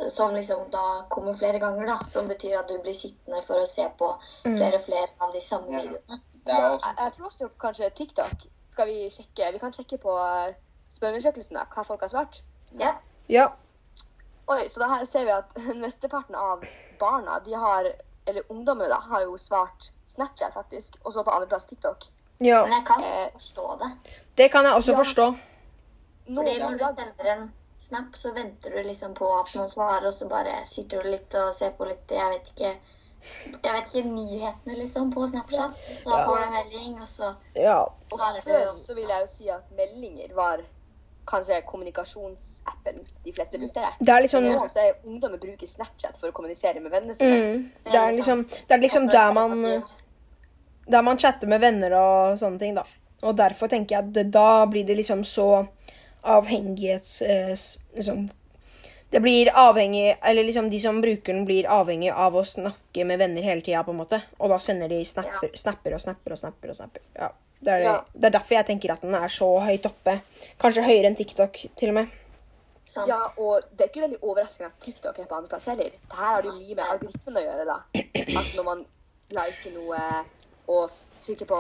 Som 0.10 0.36
liksom 0.36 0.69
da 0.72 0.83
kommer 1.10 1.33
flere 1.36 1.60
ganger, 1.60 1.86
da. 1.86 1.98
Som 2.10 2.28
betyr 2.28 2.60
at 2.60 2.69
du 2.69 2.78
blir 2.83 2.94
sittende 2.95 3.42
for 3.48 3.62
å 3.62 3.66
se 3.68 3.88
på 4.00 4.12
flere 4.44 4.78
og 4.78 4.86
flere 4.86 5.07
av 5.19 5.33
de 5.33 5.42
samme 5.42 5.72
Ja. 5.72 5.81
videoene. 5.81 6.22
Også 6.45 6.88
jeg, 6.88 6.95
jeg 7.00 7.13
tror 7.13 7.25
også 7.25 7.50
kanskje 7.60 7.89
TikTok 7.89 8.45
skal 8.69 8.88
vi 8.88 9.10
sjekke. 9.10 9.51
Vi 9.54 9.60
kan 9.60 9.74
sjekke 9.74 9.98
på 9.98 10.13
eh, 10.19 10.54
spørreundersøkelsen 10.95 11.57
hva 11.57 11.84
folk 11.86 12.01
har 12.01 12.10
svart. 12.13 12.42
Ja. 12.80 12.94
Ja. 13.30 13.48
Oi, 14.48 14.69
så 14.69 14.80
da 14.80 14.88
her 14.94 15.04
ser 15.06 15.25
vi 15.25 15.31
at 15.36 15.58
mesteparten 15.86 16.36
av 16.36 16.63
barna, 17.00 17.39
de 17.46 17.53
har, 17.53 17.91
eller 18.31 18.50
ungdommene 18.51 18.89
da, 18.91 18.97
har 19.11 19.21
jo 19.27 19.38
svart 19.39 19.91
Snapchat 20.11 20.53
faktisk, 20.55 20.97
og 21.05 21.13
så 21.15 21.23
på 21.27 21.31
andreplass 21.35 21.65
TikTok. 21.69 22.05
ja. 22.41 22.63
Men 22.65 22.73
jeg 22.79 22.85
kan 22.88 23.03
ikke 23.05 23.31
forstå 23.38 23.65
det. 23.83 23.91
Det 24.38 24.51
kan 24.51 24.65
jeg 24.65 24.73
også 24.73 24.91
Ja. 24.91 24.97
forstå. 24.97 25.25
Fordi 26.35 26.59
når 26.59 26.77
du 26.77 26.85
sender 26.85 27.33
en 27.33 27.53
snap, 27.81 28.15
så 28.15 28.31
venter 28.33 28.69
du 28.71 28.83
liksom 28.88 29.13
på 29.13 29.27
at 29.39 29.53
noen 29.55 29.69
svarer, 29.69 30.07
og 30.07 30.13
så 30.13 30.27
bare 30.29 30.65
sitter 30.65 31.01
du 31.03 31.09
litt 31.11 31.35
og 31.35 31.53
ser 31.53 31.71
på 31.77 31.85
litt 31.89 32.11
Jeg 32.11 32.29
vet 32.33 32.51
ikke 32.55 32.73
jeg 33.63 33.73
vet 33.73 33.93
ikke, 33.95 34.09
nyhetene 34.09 34.75
liksom 34.79 35.11
på 35.13 35.27
Snapchat. 35.29 35.75
Så 36.03 36.09
Ja. 36.09 36.25
får 36.25 36.39
du 36.45 36.51
melding, 36.51 37.01
og 37.01 37.07
så 37.07 37.35
Ja. 37.55 37.81
Og 38.11 38.19
før 38.43 38.75
så 38.77 38.95
vil 38.95 39.07
jeg 39.07 39.21
jo 39.21 39.27
si 39.38 39.50
at 39.50 39.71
meldinger 39.71 40.33
var 40.35 40.57
kanskje 41.28 41.62
kommunikasjonsappen 41.68 43.01
de 43.24 43.34
fleste 43.34 43.58
bruker. 43.58 43.94
det. 44.00 44.12
Er 44.12 44.22
liksom 44.22 44.44
Nå 44.44 44.68
så 44.74 44.80
er 44.80 44.94
ungdommer 45.06 45.38
bruker 45.38 45.68
Snapchat 45.68 46.18
for 46.20 46.30
å 46.30 46.36
kommunisere 46.36 46.80
med 46.80 46.92
vennene 46.92 47.16
sine. 47.16 47.42
mm, 47.42 47.72
Det 47.92 48.00
er 48.00 48.12
liksom, 48.18 48.46
det 48.68 48.75
er 48.78 48.82
liksom 48.82 49.08
der 49.08 49.34
man 49.34 49.84
Der 50.92 51.01
man 51.01 51.20
chatter 51.20 51.48
med 51.48 51.62
venner 51.62 51.94
og 51.94 52.40
sånne 52.40 52.60
ting, 52.60 52.75
da. 52.75 52.84
Og 53.22 53.38
derfor 53.38 53.68
tenker 53.68 53.96
jeg 53.96 54.08
at 54.08 54.32
da 54.34 54.66
blir 54.66 54.84
det 54.86 54.98
liksom 54.98 55.24
så 55.24 55.68
avhengighets... 56.24 57.22
Eh, 57.22 57.54
liksom 57.96 58.30
Det 59.12 59.20
blir 59.20 59.50
avhengig 59.60 60.18
Eller 60.22 60.44
liksom 60.48 60.70
de 60.70 60.80
som 60.80 61.01
bruker 61.01 61.34
den, 61.34 61.46
blir 61.46 61.68
avhengig 61.68 62.13
av 62.13 62.36
å 62.36 62.46
snakke 62.48 63.06
med 63.06 63.20
venner 63.20 63.44
hele 63.44 63.62
tida, 63.62 63.84
på 63.84 63.91
en 63.91 64.00
måte. 64.00 64.22
Og 64.39 64.50
da 64.53 64.60
sender 64.63 64.88
de 64.91 65.01
snapper, 65.06 65.51
snapper 65.60 65.98
og 65.98 66.01
snapper 66.01 66.32
og 66.32 66.39
snapper. 66.39 66.70
og 66.70 66.75
snapper. 66.75 67.01
Ja. 67.15 67.32
Det, 67.62 67.72
er, 67.72 67.84
Ja. 67.84 67.98
det 68.13 68.25
er 68.25 68.39
derfor 68.39 68.56
jeg 68.56 68.65
tenker 68.65 68.94
at 68.94 69.01
den 69.01 69.13
er 69.13 69.27
så 69.27 69.50
høyt 69.60 69.86
oppe. 69.86 70.22
Kanskje 70.60 70.86
høyere 70.88 71.12
enn 71.12 71.15
TikTok, 71.20 71.60
til 71.77 71.89
og 71.89 72.00
med. 72.00 72.08
Sant. 72.91 73.08
Ja, 73.08 73.20
og 73.38 73.62
det 73.72 73.86
er 73.86 73.91
ikke 73.91 74.01
veldig 74.08 74.18
overraskende 74.24 74.68
at 74.72 74.80
TikTok 74.84 75.20
er 75.20 75.27
på 75.30 75.36
andreplass 75.38 75.68
heller. 75.72 75.91
Det 75.91 76.18
her 76.18 76.34
har 76.34 76.41
jo 76.48 76.56
mye 76.58 76.75
med 76.75 76.86
algoritmen 76.88 77.38
å 77.39 77.44
gjøre, 77.46 77.65
da. 77.70 77.77
At 78.41 78.56
når 78.58 78.63
man 78.68 78.86
liker 79.32 79.75
noe 79.75 80.01
og 80.68 80.91
trykker 81.22 81.46
på 81.46 81.60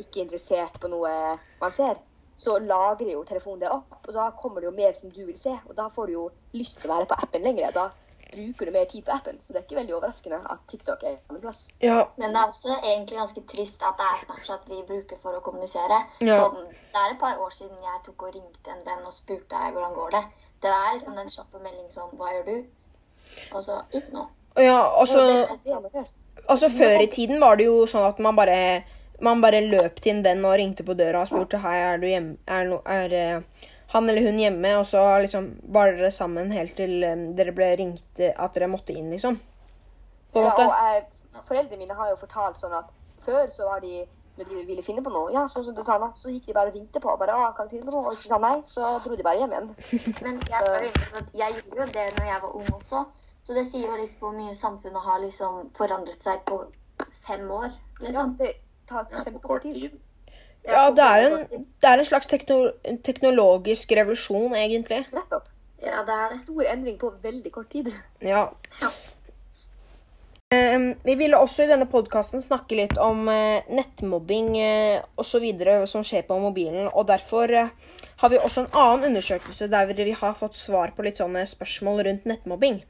'ikke 0.00 0.24
interessert' 0.24 0.80
på 0.80 0.88
noe 0.88 1.38
man 1.60 1.72
ser, 1.72 1.96
så 2.40 2.58
lagrer 2.58 3.12
jo 3.12 3.24
telefonen 3.28 3.60
det 3.60 3.72
opp. 3.72 3.98
Og 4.06 4.14
da 4.16 4.30
kommer 4.40 4.62
det 4.62 4.70
jo 4.70 4.76
mer 4.76 4.94
som 4.96 5.10
du 5.12 5.24
vil 5.26 5.38
se, 5.38 5.52
og 5.68 5.74
da 5.76 5.90
får 5.94 6.06
du 6.08 6.12
jo 6.14 6.28
lyst 6.56 6.80
til 6.80 6.88
å 6.88 6.94
være 6.94 7.08
på 7.10 7.18
appen 7.26 7.44
lenger. 7.44 7.74
Da 7.76 7.90
bruker 8.30 8.66
du 8.66 8.72
mer 8.72 8.84
tid 8.84 9.04
på 9.04 9.12
appen. 9.12 9.40
Så 9.40 9.52
det 9.52 9.60
er 9.60 9.66
ikke 9.66 9.78
veldig 9.80 9.96
overraskende 9.98 10.38
at 10.54 10.62
TikTok 10.70 11.02
er 11.04 11.16
andreplass. 11.28 11.66
Ja. 11.84 11.98
Men 12.16 12.32
det 12.32 12.40
er 12.40 12.52
også 12.52 12.76
egentlig 12.78 13.18
ganske 13.18 13.42
trist 13.52 13.84
at 13.84 13.98
det 14.00 14.06
er 14.06 14.22
Snapchat 14.24 14.68
vi 14.70 14.80
bruker 14.88 15.20
for 15.22 15.36
å 15.36 15.42
kommunisere. 15.44 15.98
Ja. 16.24 16.38
Så 16.40 16.64
det 16.64 17.02
er 17.02 17.14
et 17.14 17.20
par 17.20 17.42
år 17.44 17.52
siden 17.56 17.76
jeg 17.84 18.04
tok 18.06 18.24
og 18.28 18.36
ringte 18.38 18.72
en 18.76 18.84
venn 18.86 19.04
og 19.04 19.16
spurte 19.16 19.50
deg 19.56 19.74
hvordan 19.74 19.96
går 19.98 20.14
det. 20.16 20.22
Det 20.62 20.72
er 20.76 20.94
liksom 20.94 21.16
den 21.16 21.32
kjappe 21.32 21.60
melding 21.64 21.88
sånn 21.92 22.16
Hva 22.20 22.32
gjør 22.34 22.48
du? 22.48 22.56
Og 23.56 23.62
så 23.64 23.82
ikke 23.96 24.12
noe. 24.12 24.26
ja 24.60 24.80
altså, 25.00 25.22
altså 26.48 26.68
Før 26.72 27.00
i 27.00 27.06
tiden 27.12 27.40
var 27.40 27.56
det 27.56 27.68
jo 27.68 27.86
sånn 27.88 28.04
at 28.04 28.18
man 28.20 28.36
bare 28.36 28.56
man 29.20 29.42
bare 29.44 29.60
løp 29.66 30.00
til 30.00 30.16
en 30.16 30.24
venn 30.24 30.44
og 30.48 30.56
ringte 30.60 30.86
på 30.86 30.96
døra 30.98 31.24
og 31.24 31.30
spurte 31.30 31.60
hei, 31.64 31.76
er 31.90 32.00
du 32.00 32.06
hjemme, 32.08 32.36
er, 32.48 32.68
no, 32.70 32.80
er 32.88 33.14
eh, 33.16 33.66
han 33.92 34.08
eller 34.08 34.26
hun 34.28 34.38
hjemme, 34.38 34.76
og 34.78 34.86
så 34.86 35.02
liksom 35.24 35.50
var 35.74 35.92
dere 35.96 36.12
sammen 36.14 36.52
helt 36.54 36.76
til 36.78 37.02
eh, 37.06 37.26
dere 37.38 37.54
ble 37.56 37.72
ringt 37.80 38.22
eh, 38.22 38.32
at 38.36 38.54
dere 38.56 38.70
måtte 38.70 38.94
inn, 38.96 39.10
liksom. 39.12 39.40
På 40.32 40.40
en 40.44 40.46
Ja, 40.46 40.54
måte. 40.54 40.68
og 40.68 40.72
jeg, 40.78 41.04
foreldrene 41.48 41.82
mine 41.82 41.98
har 41.98 42.12
jo 42.12 42.16
fortalt 42.20 42.62
sånn 42.62 42.76
at 42.78 42.90
før 43.26 43.46
så 43.52 43.68
var 43.68 43.84
de 43.84 44.04
når 44.40 44.48
de 44.48 44.62
ville 44.64 44.82
finne 44.86 45.02
på 45.04 45.10
noe, 45.12 45.32
ja, 45.34 45.42
sånn 45.52 45.66
som 45.66 45.74
du 45.76 45.82
sa 45.84 45.98
nå, 46.00 46.06
så 46.16 46.30
gikk 46.32 46.46
de 46.48 46.54
bare 46.56 46.70
og 46.70 46.76
ringte 46.78 47.00
på. 47.02 47.12
bare, 47.20 47.34
å, 47.36 47.50
kan 47.56 47.66
du 47.68 47.74
finne 47.74 47.84
på 47.84 47.92
noe? 47.92 48.06
Og 48.08 48.14
hvis 48.14 48.22
de 48.24 48.30
sa 48.30 48.38
nei, 48.40 48.54
så 48.70 48.92
dro 49.04 49.18
de 49.18 49.26
bare 49.26 49.42
hjem 49.42 49.52
igjen. 49.52 49.68
Men 50.24 50.38
jeg, 50.48 50.62
skal 50.64 50.86
innrømme 50.86 51.20
at 51.20 51.34
jeg 51.42 51.56
gjorde 51.58 51.82
jo 51.82 51.88
det 51.98 52.06
når 52.16 52.30
jeg 52.30 52.42
var 52.46 52.56
ung 52.60 52.70
også. 52.78 53.02
Så 53.44 53.56
det 53.58 53.66
sier 53.68 53.90
jo 53.90 53.98
litt 54.00 54.14
på 54.20 54.30
hvor 54.30 54.38
mye 54.38 54.54
samfunnet 54.56 55.04
har 55.10 55.20
liksom 55.20 55.60
forandret 55.76 56.24
seg 56.24 56.40
på 56.48 56.62
fem 57.26 57.44
år. 57.58 57.68
liksom. 58.00 58.36
Ja, 58.38 58.46
det 58.46 58.54
tar 58.90 59.06
Ja, 59.10 59.24
kjempekort 59.24 59.62
tid. 59.68 59.78
tid. 59.80 60.00
Ja, 60.68 60.90
det 60.92 61.06
er 61.06 61.28
en, 61.28 61.64
det 61.80 61.88
er 61.88 62.02
en 62.02 62.08
slags 62.10 62.28
teknolo 62.28 62.74
teknologisk 63.06 63.94
revolusjon, 63.96 64.52
egentlig. 64.58 65.06
Nettopp. 65.14 65.48
Ja, 65.80 66.02
det 66.04 66.18
er 66.18 66.34
en 66.34 66.42
Stor 66.42 66.66
endring 66.68 66.98
på 67.00 67.14
veldig 67.22 67.52
kort 67.54 67.70
tid. 67.72 67.88
Ja. 68.20 68.50
Ja. 68.82 68.90
Um, 70.50 70.96
vi 71.04 71.14
ville 71.14 71.38
også 71.38 71.62
i 71.62 71.70
denne 71.70 71.86
podkasten 71.86 72.42
snakke 72.42 72.74
litt 72.74 72.96
om 72.98 73.28
uh, 73.30 73.62
nettmobbing 73.70 74.48
uh, 74.58 75.04
osv. 75.22 75.46
som 75.86 76.02
skjer 76.04 76.26
på 76.26 76.38
mobilen. 76.42 76.88
Og 76.90 77.06
derfor 77.06 77.54
uh, 77.54 77.70
har 78.20 78.32
vi 78.32 78.40
også 78.40 78.64
en 78.64 78.74
annen 78.74 79.12
undersøkelse 79.12 79.70
der 79.70 79.94
vi 79.94 80.10
har 80.10 80.34
fått 80.34 80.58
svar 80.58 80.90
på 80.96 81.06
litt 81.06 81.22
sånne 81.22 81.46
spørsmål 81.46 82.02
rundt 82.08 82.26
nettmobbing. 82.26 82.82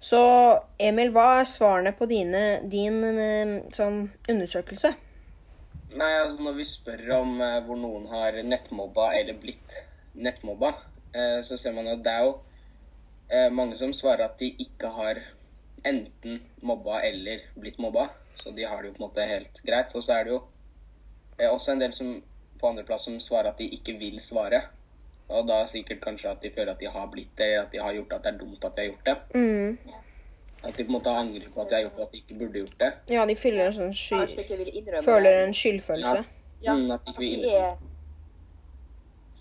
Så 0.00 0.22
Emil, 0.78 1.10
hva 1.10 1.40
er 1.40 1.50
svarene 1.50 1.92
på 1.92 2.06
dine, 2.06 2.62
din 2.70 3.02
uh, 3.02 3.58
sånn 3.74 4.06
undersøkelse? 4.30 4.94
Nei, 5.96 6.10
altså 6.20 6.42
Når 6.44 6.58
vi 6.58 6.66
spør 6.68 7.04
om 7.16 7.40
eh, 7.40 7.60
hvor 7.64 7.78
noen 7.80 8.06
har 8.10 8.36
nettmobba 8.44 9.12
eller 9.16 9.38
blitt 9.40 9.80
nettmobba, 10.18 10.74
eh, 11.14 11.40
så 11.46 11.56
ser 11.56 11.76
man 11.76 11.88
at 11.88 12.04
det 12.04 12.12
er 12.12 12.26
jo 12.26 12.34
eh, 13.30 13.48
mange 13.52 13.76
som 13.80 13.94
svarer 13.96 14.26
at 14.26 14.38
de 14.40 14.50
ikke 14.64 14.90
har 14.92 15.20
enten 15.86 16.40
mobba 16.60 17.00
eller 17.06 17.44
blitt 17.56 17.78
mobba. 17.78 18.08
Så 18.42 18.50
de 18.50 18.64
har 18.64 18.82
det 18.82 18.90
jo 18.90 18.96
på 18.96 19.02
en 19.02 19.08
måte 19.08 19.28
helt 19.28 19.62
greit. 19.66 19.94
Og 19.94 20.04
så 20.04 20.18
er 20.18 20.26
det 20.26 20.34
jo 20.34 20.42
eh, 21.38 21.48
også 21.48 21.72
en 21.74 21.84
del 21.84 21.94
som 21.96 22.18
på 22.58 22.68
andreplass 22.68 23.06
som 23.06 23.20
svarer 23.22 23.52
at 23.52 23.62
de 23.62 23.70
ikke 23.78 23.96
vil 24.00 24.20
svare. 24.22 24.64
Og 25.28 25.46
da 25.48 25.62
sikkert 25.68 26.00
kanskje 26.02 26.30
at 26.30 26.42
de 26.42 26.50
føler 26.50 26.72
at 26.72 26.80
de 26.80 26.90
har 26.90 27.08
blitt 27.12 27.34
det, 27.38 27.52
at 27.60 27.72
de 27.72 27.80
har 27.82 27.94
gjort 27.94 28.14
at 28.16 28.24
det 28.24 28.34
er 28.34 28.38
dumt 28.40 28.64
at 28.64 28.76
de 28.76 28.84
har 28.84 28.92
gjort 28.92 29.08
det. 29.08 29.16
Mm. 29.34 29.98
At 30.64 30.76
de 30.76 30.84
på 30.84 30.88
en 30.90 30.92
måte 30.98 31.10
angrer 31.10 31.48
på 31.54 31.60
at 31.62 31.68
de 31.70 31.74
har 31.74 31.82
gjort 31.86 31.96
det, 31.96 32.02
at 32.02 32.12
de 32.12 32.18
ikke 32.18 32.38
burde 32.38 32.58
gjort 32.64 32.78
det. 32.80 32.92
Ja, 33.14 33.26
de 33.26 33.36
føler 33.38 33.66
en 33.66 33.72
sånn 33.76 33.92
sky, 33.94 34.16
Kanskje 34.24 34.42
ikke 34.44 34.56
vil 34.58 34.72
innrømme 34.80 35.02
føler 35.06 35.44
en 35.44 35.54
skyldfølelse. 35.54 36.24
Ja, 36.62 36.74
Mm, 36.74 36.90
at 36.90 37.04
de 37.06 37.10
At 37.10 37.18
de 37.18 37.50
er 37.54 37.76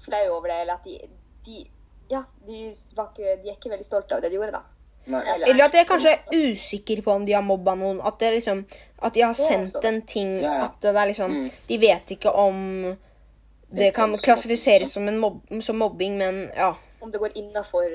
flau 0.06 0.36
over 0.38 0.48
det, 0.48 0.62
eller 0.62 0.74
at 0.74 0.84
de, 0.86 1.00
de 1.46 1.66
Ja, 2.12 2.22
de, 2.48 2.74
var 2.96 3.10
ikke, 3.12 3.34
de 3.44 3.50
er 3.50 3.56
ikke 3.58 3.70
veldig 3.74 3.86
stolte 3.86 4.16
av 4.16 4.22
det 4.22 4.30
de 4.32 4.38
gjorde, 4.38 4.52
da. 4.56 4.62
Nei. 5.08 5.22
Eller 5.48 5.66
at 5.66 5.74
de 5.74 5.80
er 5.82 5.88
kanskje 5.88 6.14
usikre 6.36 7.02
på 7.04 7.12
om 7.16 7.26
de 7.28 7.34
har 7.36 7.44
mobba 7.44 7.74
noen. 7.80 8.00
At, 8.04 8.18
det 8.20 8.34
liksom, 8.38 8.66
at 9.02 9.14
de 9.16 9.22
har 9.24 9.34
sendt 9.36 9.76
en 9.88 10.02
ting 10.08 10.34
Ja, 10.42 10.54
ja. 10.54 10.64
At 10.68 10.80
det 10.84 10.96
er 10.96 11.08
liksom 11.12 11.32
Mm. 11.32 11.50
De 11.68 11.78
vet 11.78 12.12
ikke 12.16 12.32
om 12.32 12.98
det 13.70 13.94
kan 13.96 14.16
klassifiseres 14.18 14.92
som, 14.94 15.08
en 15.08 15.18
mobb, 15.20 15.42
som 15.62 15.76
mobbing, 15.76 16.18
men 16.18 16.52
ja. 16.56 16.74
Om 17.08 17.12
det 17.16 17.20
går 17.24 17.36
innafor 17.40 17.86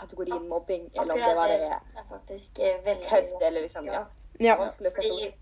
kategorien 0.00 0.48
mobbing, 0.48 0.88
eller 0.94 1.12
om 1.12 1.18
det 1.18 1.24
Akkurat 1.28 1.36
bare 1.36 1.56
det 1.60 1.70
jeg 1.70 2.04
faktisk 2.10 2.60
er 2.68 2.78
veldig 2.86 3.08
kødd, 3.10 3.42
eller 3.48 3.60
liksom 3.66 3.86
Ja. 3.92 4.04
ja. 4.40 4.54
Vanskelig 4.60 4.88
å 4.88 4.94
sette 4.94 5.08
Fordi 5.08 5.26
ord. 5.26 5.34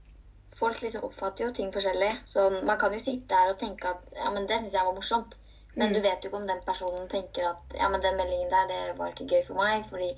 folk 0.60 0.80
liksom 0.82 1.04
oppfatter 1.06 1.44
jo 1.46 1.50
ting 1.54 1.70
forskjellig. 1.72 2.10
Så 2.26 2.48
man 2.66 2.78
kan 2.80 2.92
jo 2.92 2.98
sitte 2.98 3.28
der 3.30 3.52
og 3.52 3.58
tenke 3.60 3.88
at 3.94 4.02
ja, 4.16 4.30
men 4.34 4.48
det 4.50 4.58
syns 4.60 4.74
jeg 4.74 4.84
var 4.88 4.96
morsomt. 4.98 5.36
Men 5.78 5.92
du 5.94 6.00
vet 6.02 6.24
jo 6.24 6.28
ikke 6.28 6.40
om 6.40 6.46
den 6.48 6.58
personen 6.66 7.06
tenker 7.08 7.46
at 7.52 7.76
ja, 7.78 7.88
men 7.88 8.02
den 8.02 8.16
meldingen 8.18 8.50
der, 8.50 8.66
det 8.72 8.98
var 8.98 9.12
ikke 9.14 9.28
gøy 9.30 9.44
for 9.46 9.54
meg. 9.54 9.84
Fordi 9.86 10.10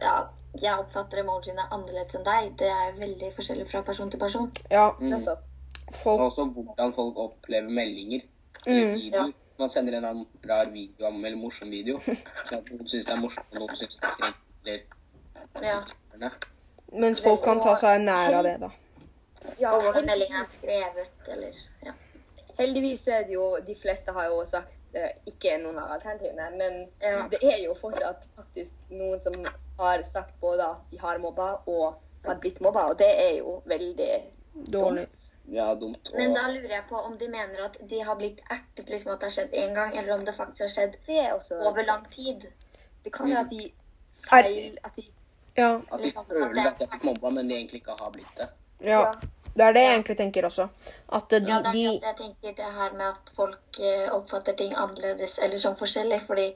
ja, 0.00 0.12
jeg 0.62 0.78
oppfatter 0.78 1.18
emojiene 1.24 1.64
annerledes 1.74 2.14
enn 2.14 2.24
deg. 2.24 2.52
Det 2.62 2.68
er 2.70 2.92
jo 2.92 3.00
veldig 3.00 3.32
forskjellig 3.34 3.66
fra 3.72 3.82
person 3.82 4.10
til 4.14 4.20
person. 4.22 4.52
ja. 4.70 4.90
Mm. 5.00 5.26
Folk 5.94 6.20
også 6.20 6.44
hvordan 6.54 6.94
folk 6.94 7.18
opplever 7.18 7.68
meldinger. 7.68 8.22
Eller 8.66 8.86
Mm, 8.86 8.94
videoer. 8.94 9.32
Man 9.58 9.68
sender 9.70 9.92
en 10.00 10.26
rar 10.48 10.70
video 10.72 11.06
eller 11.06 11.36
morsom 11.36 11.70
video. 11.70 12.00
Så 12.48 12.56
at 12.58 12.70
noen 12.70 12.88
syns 12.88 13.06
det 13.06 13.12
er 13.14 13.20
morsomt, 13.22 13.52
og 13.52 13.60
noen 13.62 13.76
syns 13.78 13.98
det 13.98 14.08
er 14.08 14.14
skremmende. 14.16 14.80
Ja. 15.62 16.30
Mens 16.92 17.20
folk 17.22 17.42
kan 17.44 17.60
ta 17.62 17.74
seg 17.78 18.02
nær 18.02 18.34
av 18.40 18.44
det, 18.46 18.56
da. 18.62 18.70
Ja, 19.60 19.74
Og 19.76 19.82
hvordan 19.84 20.08
er 20.08 20.44
skrevet, 20.48 21.10
eller 21.28 21.58
ja. 21.84 21.92
Heldigvis 22.58 23.06
er 23.08 23.26
det 23.26 23.34
jo 23.34 23.58
De 23.66 23.74
fleste 23.76 24.12
har 24.14 24.30
jo 24.30 24.38
sagt 24.48 24.70
eh, 24.96 25.10
ikke 25.26 25.56
noen 25.62 25.78
av 25.82 25.90
alternativene, 25.98 26.46
men 26.58 26.78
Ja. 27.02 27.26
det 27.30 27.40
er 27.42 27.58
jo 27.64 27.74
fortsatt 27.74 28.24
faktisk 28.36 28.72
noen 28.90 29.20
som 29.22 29.34
har 29.78 30.02
sagt 30.06 30.34
både 30.40 30.62
at 30.70 30.90
de 30.90 30.98
har 31.02 31.18
mobba 31.18 31.48
og 31.66 32.00
har 32.24 32.38
blitt 32.40 32.60
mobba, 32.64 32.86
og 32.90 32.98
det 32.98 33.10
er 33.10 33.38
jo 33.38 33.60
veldig 33.66 34.10
Dårlig. 34.72 35.06
dumt. 35.08 35.33
Ja, 35.52 35.74
dumt. 35.74 36.08
Og, 36.12 36.16
Men 36.18 36.34
da 36.34 36.46
lurer 36.48 36.70
jeg 36.72 36.84
på 36.88 36.96
om 36.96 37.18
de 37.18 37.28
mener 37.28 37.64
at 37.64 37.76
de 37.90 37.98
har 38.04 38.14
blitt 38.16 38.40
ertet, 38.50 38.88
liksom 38.90 39.12
at 39.12 39.20
det 39.20 39.26
har 39.28 39.34
skjedd 39.34 39.52
én 39.52 39.74
gang, 39.74 39.96
eller 39.98 40.14
om 40.14 40.24
det 40.24 40.34
faktisk 40.34 40.60
har 40.60 40.68
skjedd 40.72 40.94
Det 41.06 41.18
er 41.20 41.32
også 41.34 41.54
over 41.60 41.84
lang 41.84 42.06
tid. 42.10 42.46
Det 43.04 43.12
kan 43.12 43.28
være 43.28 43.40
at 43.44 43.50
de 43.50 43.64
Er- 43.64 44.42
feil 44.42 44.78
At 44.84 44.96
de 44.96 45.02
Ja. 45.56 45.74
at 45.92 46.00
de 46.02 46.10
føler 46.10 46.66
at 46.66 46.78
de 46.78 46.86
har 46.86 46.98
blitt 46.98 47.04
mobba, 47.04 47.30
men 47.30 47.48
de 47.48 47.54
egentlig 47.54 47.80
ikke 47.82 47.96
har 48.00 48.10
blitt 48.10 48.36
det. 48.36 48.48
ja. 48.80 49.12
Det 49.56 49.62
er 49.62 49.72
det 49.72 49.82
jeg 49.82 49.92
egentlig 49.94 50.16
tenker 50.16 50.42
også. 50.44 50.68
At 51.12 51.28
de, 51.30 51.36
Ja, 51.36 51.58
det 51.58 51.66
er 51.66 51.72
de 51.72 51.82
det 51.88 52.02
jeg 52.02 52.16
tenker 52.16 52.54
det 52.64 52.72
her 52.74 52.92
med 52.92 53.06
at 53.06 53.30
folk 53.36 53.78
eh, 53.80 54.08
oppfatter 54.12 54.52
ting 54.56 54.72
annerledes 54.76 55.38
eller 55.38 55.58
som 55.58 55.76
forskjellig. 55.76 56.20
Fordi 56.22 56.54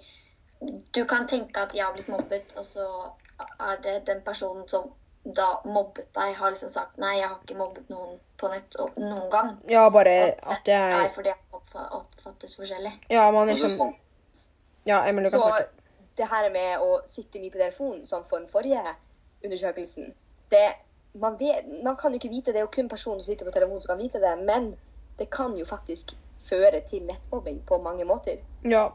du 0.95 1.04
kan 1.04 1.28
tenke 1.28 1.61
at 1.61 1.75
jeg 1.75 1.85
har 1.85 1.92
blitt 1.92 2.09
mobbet, 2.09 2.42
og 2.57 2.64
så 2.64 2.87
er 3.61 3.76
det 3.83 4.07
den 4.07 4.21
personen 4.26 4.68
som 4.68 4.90
da 5.35 5.61
mobbet 5.64 6.06
deg, 6.14 6.35
har 6.37 6.50
liksom 6.50 6.68
sagt 6.73 6.99
nei, 6.99 7.16
jeg 7.18 7.28
har 7.28 7.38
ikke 7.44 7.56
mobbet 7.58 7.88
noen 7.92 8.18
på 8.40 8.49
nett 8.49 8.76
noen 8.97 9.26
gang. 9.30 9.50
Ja, 9.68 9.88
bare 9.90 10.14
at 10.42 10.64
det 10.64 10.76
Nei, 10.78 11.04
er 11.04 11.11
fordi 11.14 11.28
jeg 11.28 11.37
oppfattes 11.92 12.56
forskjellig. 12.56 12.92
Ja, 13.11 13.30
man 13.30 13.49
liksom 13.49 13.70
ser- 13.70 13.97
Ja, 14.87 15.02
Emil, 15.08 15.25
du 15.25 15.30
kan 15.30 15.40
Så 15.40 15.49
snakke. 15.49 15.68
det 16.16 16.26
her 16.30 16.50
med 16.50 16.78
å 16.80 17.00
sitte 17.06 17.38
mye 17.40 17.50
på 17.50 17.58
telefonen, 17.58 18.06
som 18.06 18.25
for 18.30 18.38
den 18.38 18.49
forrige 18.49 18.94
undersøkelsen 19.44 20.14
det, 20.50 20.73
man, 21.14 21.37
vet, 21.38 21.66
man 21.85 21.97
kan 21.97 22.12
jo 22.12 22.18
ikke 22.18 22.30
vite, 22.30 22.52
det 22.52 22.56
er 22.56 22.61
jo 22.66 22.73
kun 22.73 22.88
personen 22.88 23.20
som 23.20 23.26
sitter 23.26 23.44
på 23.44 23.52
telefonen 23.52 23.82
som 23.82 23.97
kan 23.97 24.02
vite 24.04 24.20
det, 24.20 24.38
men 24.47 24.76
det 25.18 25.30
kan 25.30 25.56
jo 25.58 25.64
faktisk 25.64 26.14
føre 26.49 26.80
til 26.90 27.02
nettmobbing 27.02 27.61
på 27.66 27.78
mange 27.82 28.04
måter. 28.04 28.38
Ja. 28.64 28.88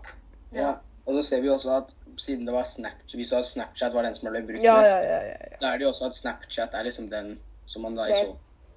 Ja. 0.53 0.73
Og 1.05 1.13
så 1.13 1.21
ser 1.29 1.41
vi 1.41 1.49
også 1.49 1.77
at 1.77 1.93
siden 2.17 2.45
det 2.45 2.53
var 2.53 2.63
Snapchat, 2.63 3.13
vi 3.17 3.25
så 3.25 3.39
at 3.39 3.45
Snapchat 3.49 3.93
var 3.93 4.03
den 4.03 4.15
som 4.15 4.29
ble 4.31 4.41
brukt 4.45 4.63
Ja, 4.63 4.77
mest, 4.81 4.91
ja, 4.91 5.01
ja. 5.03 5.21
ja, 5.33 5.51
ja. 5.51 5.57
da 5.61 5.73
er 5.73 5.77
det 5.77 5.85
jo 5.85 5.89
også 5.93 6.05
at 6.09 6.15
Snapchat 6.15 6.73
er 6.73 6.83
liksom 6.87 7.09
den 7.09 7.39
som 7.65 7.81
man 7.81 7.95
da 7.95 8.07
i 8.09 8.13
så 8.13 8.35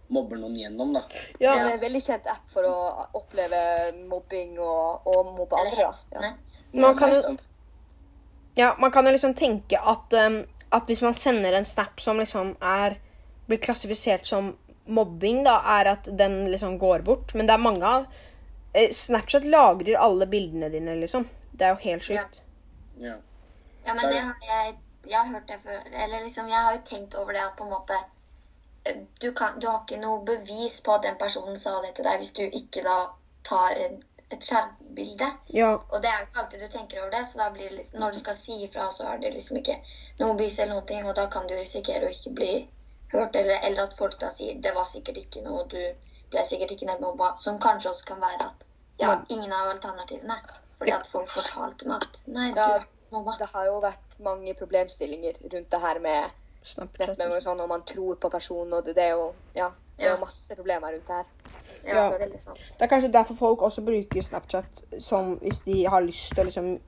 mobber 0.09 0.38
noen 0.38 0.55
gjennom, 0.55 0.93
da. 0.95 1.02
ja. 1.40 1.52
Det 1.52 1.62
er 1.64 1.71
en 1.73 1.81
veldig 1.81 2.02
kjent 2.05 2.26
app 2.31 2.45
for 2.55 2.62
å 2.62 2.75
oppleve 3.19 3.62
mobbing 4.07 4.52
og, 4.62 5.07
og 5.11 5.33
mobbe 5.35 5.59
andre. 5.59 5.88
da. 6.12 6.21
Ja. 6.23 6.35
Man 6.73 6.97
kan 6.99 7.11
jo- 7.16 7.37
Ja, 8.57 8.75
man 8.78 8.90
kan 8.90 9.05
jo 9.05 9.12
liksom 9.12 9.35
tenke 9.35 9.76
at, 9.83 10.14
um, 10.14 10.45
at 10.73 10.87
hvis 10.87 11.02
man 11.02 11.12
sender 11.14 11.52
en 11.59 11.64
snap 11.64 12.00
som 12.00 12.16
liksom 12.23 12.55
er 12.62 12.97
blir 13.49 13.59
klassifisert 13.59 14.25
som 14.26 14.55
mobbing, 14.87 15.43
da, 15.45 15.59
er 15.81 15.90
at 15.97 16.05
den 16.16 16.45
liksom 16.50 16.78
går 16.78 17.02
bort. 17.02 17.35
Men 17.35 17.47
det 17.47 17.52
er 17.55 17.59
mange 17.59 17.83
av 17.85 18.07
eh, 18.75 18.93
Snapchat 18.93 19.45
lagrer 19.45 19.99
alle 19.99 20.26
bildene 20.26 20.71
dine, 20.71 20.95
liksom. 21.00 21.26
Det 21.52 21.66
er 21.66 21.75
jo 21.75 21.83
helt 21.90 22.02
sjukt. 22.02 22.16
ja. 22.16 22.43
Ja, 23.86 23.94
men 23.94 24.10
det 24.10 24.18
har 24.18 24.36
jeg, 24.48 24.76
jeg 25.06 25.18
har 25.18 25.32
hørt 25.32 25.48
det 25.48 25.60
før. 25.62 25.80
Eller 25.92 26.24
liksom, 26.24 26.48
jeg 26.48 26.58
har 26.58 26.74
jo 26.74 26.82
tenkt 26.88 27.14
over 27.14 27.32
det 27.32 27.44
at 27.44 27.56
på 27.58 27.64
en 27.64 27.70
måte 27.70 27.98
eh, 28.84 28.98
du, 29.22 29.32
kan, 29.32 29.60
du 29.60 29.68
har 29.68 29.84
ikke 29.84 30.00
noe 30.02 30.24
bevis 30.26 30.80
på 30.80 30.96
at 30.96 31.06
den 31.06 31.18
personen 31.20 31.58
sa 31.58 31.78
det 31.84 31.94
til 31.96 32.08
deg, 32.08 32.22
hvis 32.22 32.34
du 32.38 32.42
ikke 32.46 32.82
da 32.86 32.96
tar 33.46 33.78
en, 33.86 34.00
et 34.34 34.48
skjermbilde. 34.48 35.28
Ja. 35.54 35.72
Og 35.76 36.02
det 36.02 36.10
er 36.10 36.22
jo 36.22 36.28
ikke 36.28 36.42
alltid 36.42 36.64
du 36.64 36.72
tenker 36.72 37.02
over 37.02 37.12
det, 37.14 37.22
så 37.28 37.42
da 37.42 37.50
blir 37.54 37.68
det 37.68 37.82
liksom, 37.82 38.00
når 38.02 38.16
du 38.16 38.22
skal 38.24 38.40
si 38.40 38.58
ifra, 38.64 38.88
så 38.90 39.06
er 39.12 39.22
det 39.22 39.34
liksom 39.36 39.60
ikke 39.62 39.78
noe 40.20 40.34
bevis 40.34 40.58
eller 40.58 40.74
noen 40.74 40.90
ting, 40.90 41.06
og 41.06 41.14
da 41.20 41.28
kan 41.30 41.46
du 41.46 41.54
risikere 41.54 42.08
å 42.08 42.16
ikke 42.16 42.34
bli 42.40 42.52
hørt, 43.12 43.36
eller, 43.36 43.60
eller 43.62 43.86
at 43.86 43.94
folk 43.98 44.18
da 44.20 44.32
sier 44.34 44.58
det 44.62 44.74
var 44.74 44.88
sikkert 44.90 45.20
ikke 45.22 45.44
noe, 45.46 45.62
du 45.70 45.78
ble 46.32 46.42
sikkert 46.44 46.74
ikke 46.74 46.88
nedmobba, 46.90 47.34
som 47.38 47.60
kanskje 47.62 47.92
også 47.92 48.08
kan 48.10 48.22
være 48.24 48.48
at 48.50 48.66
ja, 48.98 49.12
ingen 49.28 49.52
av 49.52 49.76
alternativene. 49.76 50.40
Fordi 50.78 50.92
at 50.92 51.06
folk 51.12 51.30
fortalte 51.30 51.88
meg 51.88 52.02
at 52.02 52.18
nei, 52.26 52.50
du 52.52 52.61
Ja. 52.61 52.85
mobba. 53.12 53.37
Det 53.38 53.49
har 53.52 53.64
jo 53.66 53.80
vært 53.80 54.18
mange 54.21 54.54
problemstillinger 54.54 55.35
rundt 55.52 55.71
det 55.71 55.80
her 55.80 55.99
med 56.00 56.30
Snapchat. 56.64 57.09
nettmemo 57.09 57.35
og 57.37 57.42
sånn, 57.42 57.61
og 57.61 57.68
man 57.68 57.83
tror 57.87 58.14
på 58.21 58.28
personen, 58.30 58.73
og 58.73 58.85
det, 58.85 58.95
det 58.97 59.04
er 59.04 59.11
jo 59.14 59.33
Ja, 59.54 59.71
det 59.99 60.06
er 60.06 60.16
jo 60.16 60.25
masse 60.25 60.54
problemer 60.56 60.92
rundt 60.92 61.06
det 61.06 61.14
her. 61.14 61.25
Ja. 61.87 62.11
Det 62.11 62.23
er. 62.23 62.28
Det 62.78 62.83
er 62.83 62.87
kanskje 62.87 63.12
derfor 63.12 63.35
folk 63.35 63.62
også 63.62 63.85
bruker 63.87 64.23
Snapchat 64.23 64.83
som 65.00 65.37
hvis 65.38 65.61
de 65.64 65.85
har 65.87 66.00
lyst 66.02 66.35
til 66.35 66.42
å 66.45 66.47
liksom 66.50 66.80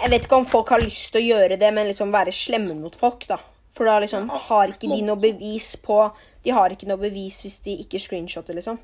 Jeg 0.00 0.10
vet 0.10 0.24
ikke 0.24 0.36
om 0.36 0.46
folk 0.46 0.68
har 0.68 0.80
lyst 0.80 1.12
til 1.12 1.20
å 1.20 1.36
gjøre 1.36 1.58
det, 1.60 1.74
men 1.74 1.86
liksom 1.86 2.12
være 2.12 2.32
slemme 2.32 2.74
mot 2.74 2.96
folk, 2.96 3.26
da. 3.28 3.36
For 3.72 3.84
da 3.84 3.98
liksom 4.00 4.28
har 4.30 4.66
ikke 4.72 4.88
de 4.88 5.02
noe 5.02 5.16
bevis 5.16 5.76
på 5.76 6.10
De 6.42 6.50
har 6.50 6.70
ikke 6.70 6.88
noe 6.88 6.96
bevis 6.96 7.42
hvis 7.42 7.58
de 7.60 7.76
ikke 7.84 8.00
screenshotter, 8.00 8.54
liksom. 8.54 8.78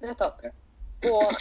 Nettopp. 0.00 0.40
Og 1.04 1.34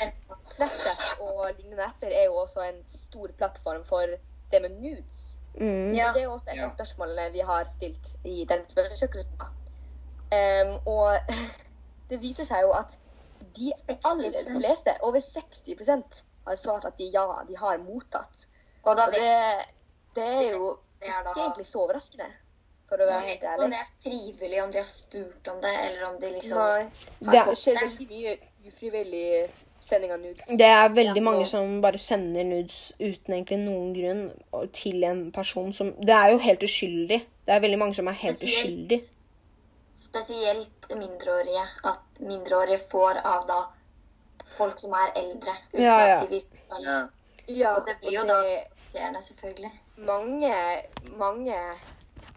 Snapchat 0.56 1.22
og 1.26 1.46
lignende 1.58 1.86
apper 1.86 2.14
er 2.14 2.28
jo 2.30 2.36
også 2.44 2.66
en 2.68 2.82
stor 2.88 3.32
plattform 3.38 3.86
for 3.86 4.18
det 4.52 4.62
med 4.62 4.70
nudes. 4.70 5.24
Mm. 5.60 5.94
Ja. 5.94 6.12
Det 6.14 6.24
er 6.24 6.28
også 6.28 6.54
et 6.54 6.64
av 6.64 6.74
spørsmålene 6.74 7.32
vi 7.34 7.46
har 7.46 7.66
stilt 7.76 8.14
i 8.26 8.46
den 8.50 8.66
undersøkelsen. 8.78 9.42
Um, 10.34 10.76
og 10.90 11.20
det 12.10 12.22
viser 12.22 12.48
seg 12.50 12.66
jo 12.66 12.74
at 12.78 12.98
de 13.58 13.74
aller 14.06 14.40
fleste, 14.50 14.96
over 15.02 15.20
60% 15.20 16.24
har 16.48 16.56
svart 16.56 16.86
at 16.86 16.98
de 16.98 17.10
ja, 17.14 17.26
de 17.48 17.58
har 17.58 17.78
mottatt. 17.78 18.48
Og 18.84 18.98
da 18.98 19.06
det, 19.14 19.34
det 20.16 20.24
er 20.24 20.48
jo 20.56 20.78
det 21.00 21.10
er 21.12 21.24
da 21.24 21.30
ikke 21.30 21.42
egentlig 21.42 21.66
så 21.68 21.84
overraskende, 21.84 22.30
for 22.90 23.04
å 23.04 23.08
være 23.08 23.28
helt 23.28 23.44
ærlig. 23.44 23.66
om 23.66 23.74
det 23.74 23.80
er 23.80 23.92
frivillig, 24.04 24.64
om 24.64 24.72
de 24.72 24.80
har 24.80 24.90
spurt 24.90 25.52
om 25.52 25.62
det, 25.64 25.74
eller 25.88 26.06
om 26.08 26.18
de 26.22 26.32
liksom 26.38 26.58
Nei. 26.58 26.84
Det, 27.20 27.44
Det 27.50 27.58
skjer 27.60 27.80
veldig 27.82 28.08
mye 28.10 28.36
ufrivillig 28.68 29.28
sending 29.84 30.12
av 30.16 30.20
nudes. 30.24 30.46
det 30.48 30.66
er 30.70 30.90
veldig 30.90 31.22
Ja. 31.22 31.26
mange 31.26 31.46
som 31.46 31.82
bare 31.82 31.98
sender 32.00 32.44
nudes 32.44 32.94
uten 33.00 33.34
egentlig 33.36 33.60
noen 33.60 33.94
grunn 33.94 34.70
til 34.74 35.04
en 35.04 35.32
person 35.32 35.74
som 35.74 35.92
Det 36.00 36.10
er 36.16 36.32
jo 36.32 36.38
helt 36.38 36.64
uskyldig. 36.64 37.20
Det 37.46 37.54
er 37.56 37.60
veldig 37.60 37.80
mange 37.80 37.96
som 37.96 38.08
er 38.08 38.12
helt 38.14 38.38
Spesielt- 38.38 38.64
uskyldig. 38.64 39.02
Spesielt 40.00 40.90
mindreårige. 40.90 41.64
At 41.84 42.20
mindreårige 42.20 42.80
får 42.92 43.18
av 43.26 43.48
da 43.48 43.60
folk 44.58 44.80
som 44.80 44.92
er 44.94 45.12
eldre. 45.16 45.56
Uten 45.74 45.82
Ja, 45.84 45.98
ja. 46.08 46.22
at 46.24 46.30
de 46.30 46.42
Ja. 46.80 47.08
Ja, 47.48 47.76
Og 47.76 47.86
det 47.86 47.96
blir 48.02 48.12
jo 48.22 48.24
da 48.28 48.64
seerne, 48.92 49.22
selvfølgelig. 49.22 49.72
mange, 49.98 50.54
mange 51.18 51.56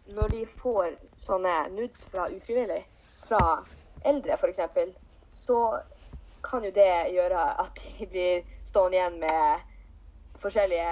Når 0.08 0.28
de 0.30 0.46
får 0.46 0.96
sånne 1.18 1.68
nudes 1.70 2.04
fra 2.04 2.28
ufrivillig, 2.28 2.84
fra 3.26 3.64
eldre 4.04 4.32
f.eks., 4.38 4.58
så 5.34 5.80
kan 6.46 6.64
jo 6.64 6.72
det 6.74 6.90
gjøre 7.14 7.44
at 7.64 7.80
de 7.98 8.06
blir 8.12 8.42
stående 8.68 8.98
igjen 9.00 9.20
med 9.22 9.72
forskjellige 10.42 10.90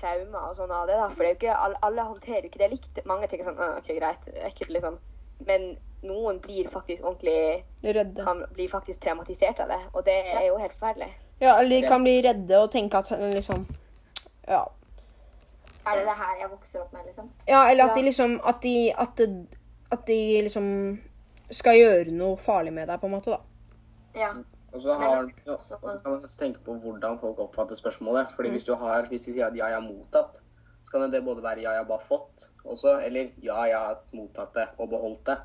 traumer 0.00 0.48
og 0.50 0.56
sånn 0.58 0.72
av 0.72 0.88
det. 0.88 0.96
da, 0.98 1.08
For 1.12 1.22
det 1.22 1.28
er 1.28 1.34
jo 1.34 1.38
ikke, 1.40 1.60
alle, 1.66 1.78
alle 1.86 2.08
håndterer 2.08 2.44
jo 2.46 2.50
ikke 2.50 2.62
det 2.62 2.70
likt. 2.74 3.00
Mange 3.08 3.28
tenker 3.28 3.50
sånn 3.50 3.60
«Ah, 3.60 3.78
OK, 3.78 3.90
greit, 3.98 4.28
ekkelt, 4.48 4.72
liksom. 4.76 4.98
Men 5.48 5.70
noen 6.06 6.40
blir 6.40 6.68
faktisk 6.72 7.04
ordentlig 7.04 7.64
Redde. 7.84 8.24
kan 8.24 8.44
bli 8.56 8.68
faktisk 8.72 9.00
traumatisert 9.04 9.60
av 9.60 9.68
det, 9.72 9.80
og 9.92 10.04
det 10.06 10.16
er 10.32 10.46
jo 10.48 10.58
helt 10.60 10.72
forferdelig. 10.72 11.10
Ja, 11.40 11.54
eller 11.58 11.74
de 11.76 11.88
kan 11.88 12.04
bli 12.04 12.18
redde 12.24 12.60
og 12.60 12.70
tenke 12.72 13.00
at 13.00 13.10
liksom 13.34 13.66
Ja. 14.48 14.64
Er 15.86 15.96
det 15.96 16.04
det 16.04 16.16
her 16.16 16.40
jeg 16.40 16.50
vokser 16.50 16.80
opp 16.82 16.92
med, 16.92 17.04
liksom? 17.06 17.30
Ja, 17.48 17.70
eller 17.70 17.88
at 17.88 17.94
de 17.96 18.02
liksom 18.02 18.40
At 18.44 18.62
de, 18.62 18.92
at, 18.92 19.16
de, 19.16 19.46
at 19.92 20.06
de 20.06 20.42
liksom 20.42 20.66
skal 21.50 21.76
gjøre 21.78 22.12
noe 22.14 22.36
farlig 22.36 22.72
med 22.72 22.88
deg, 22.88 23.00
på 23.00 23.08
en 23.08 23.12
måte, 23.12 23.30
da. 23.30 23.40
Ja. 24.14 24.32
Og 24.72 24.82
så 24.82 24.94
har, 24.94 25.24
er 25.26 25.56
så 25.58 25.78
kan 25.82 25.98
man 26.04 26.28
tenke 26.38 26.62
på 26.66 26.76
hvordan 26.82 27.18
folk 27.18 27.38
oppfatter 27.42 27.78
spørsmålet. 27.78 28.32
Fordi 28.36 28.52
hvis 28.54 28.64
du 28.64 28.74
har, 28.78 29.08
hvis 29.10 29.26
de 29.26 29.34
sier 29.34 29.46
at 29.48 29.56
ja, 29.58 29.66
jeg 29.72 29.80
har 29.80 29.86
mottatt, 29.86 30.42
så 30.82 30.92
kan 30.94 31.12
det 31.12 31.24
både 31.24 31.42
være 31.42 31.64
ja, 31.64 31.74
jeg 31.74 31.82
har 31.82 31.88
bare 31.88 32.06
fått 32.06 32.50
også, 32.64 32.98
eller 33.04 33.32
ja, 33.42 33.58
jeg 33.68 33.78
har 33.78 33.98
mottatt 34.12 34.54
det 34.54 34.68
og 34.78 34.88
beholdt 34.88 35.26
det. 35.26 35.38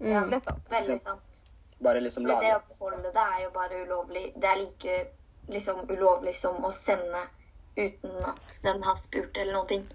ja. 0.00 0.24
det 0.24 0.36
Nettopp. 0.36 0.64
Veldig 0.70 0.98
sant. 1.00 1.42
Bare 1.82 2.00
liksom 2.00 2.26
Men 2.26 2.38
det 2.44 2.52
å 2.54 2.60
beholde 2.68 3.10
det 3.14 3.22
er 3.22 3.40
jo 3.44 3.50
bare 3.54 3.80
ulovlig. 3.86 4.26
Det 4.36 4.50
er 4.50 4.60
like 4.60 4.98
liksom 5.50 5.82
ulovlig 5.90 6.34
som 6.38 6.62
å 6.64 6.70
sende 6.74 7.24
uten 7.76 8.18
at 8.28 8.58
den 8.62 8.82
har 8.84 8.98
spurt 8.98 9.38
eller 9.38 9.56
noen 9.56 9.70
ting. 9.70 9.88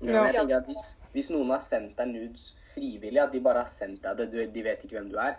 Ja, 0.00 0.20
men 0.20 0.28
jeg 0.28 0.36
tenker 0.36 0.60
at 0.60 0.70
hvis, 0.70 0.84
hvis 1.14 1.30
noen 1.32 1.50
har 1.54 1.62
sendt 1.64 1.96
deg 1.98 2.12
nudes 2.12 2.50
frivillig, 2.74 3.18
at 3.22 3.32
de 3.32 3.40
bare 3.42 3.64
har 3.64 3.72
sendt 3.72 4.04
deg 4.04 4.30
det, 4.34 4.46
de 4.54 4.64
vet 4.66 4.84
ikke 4.84 4.98
hvem 4.98 5.10
du 5.10 5.18
er, 5.22 5.38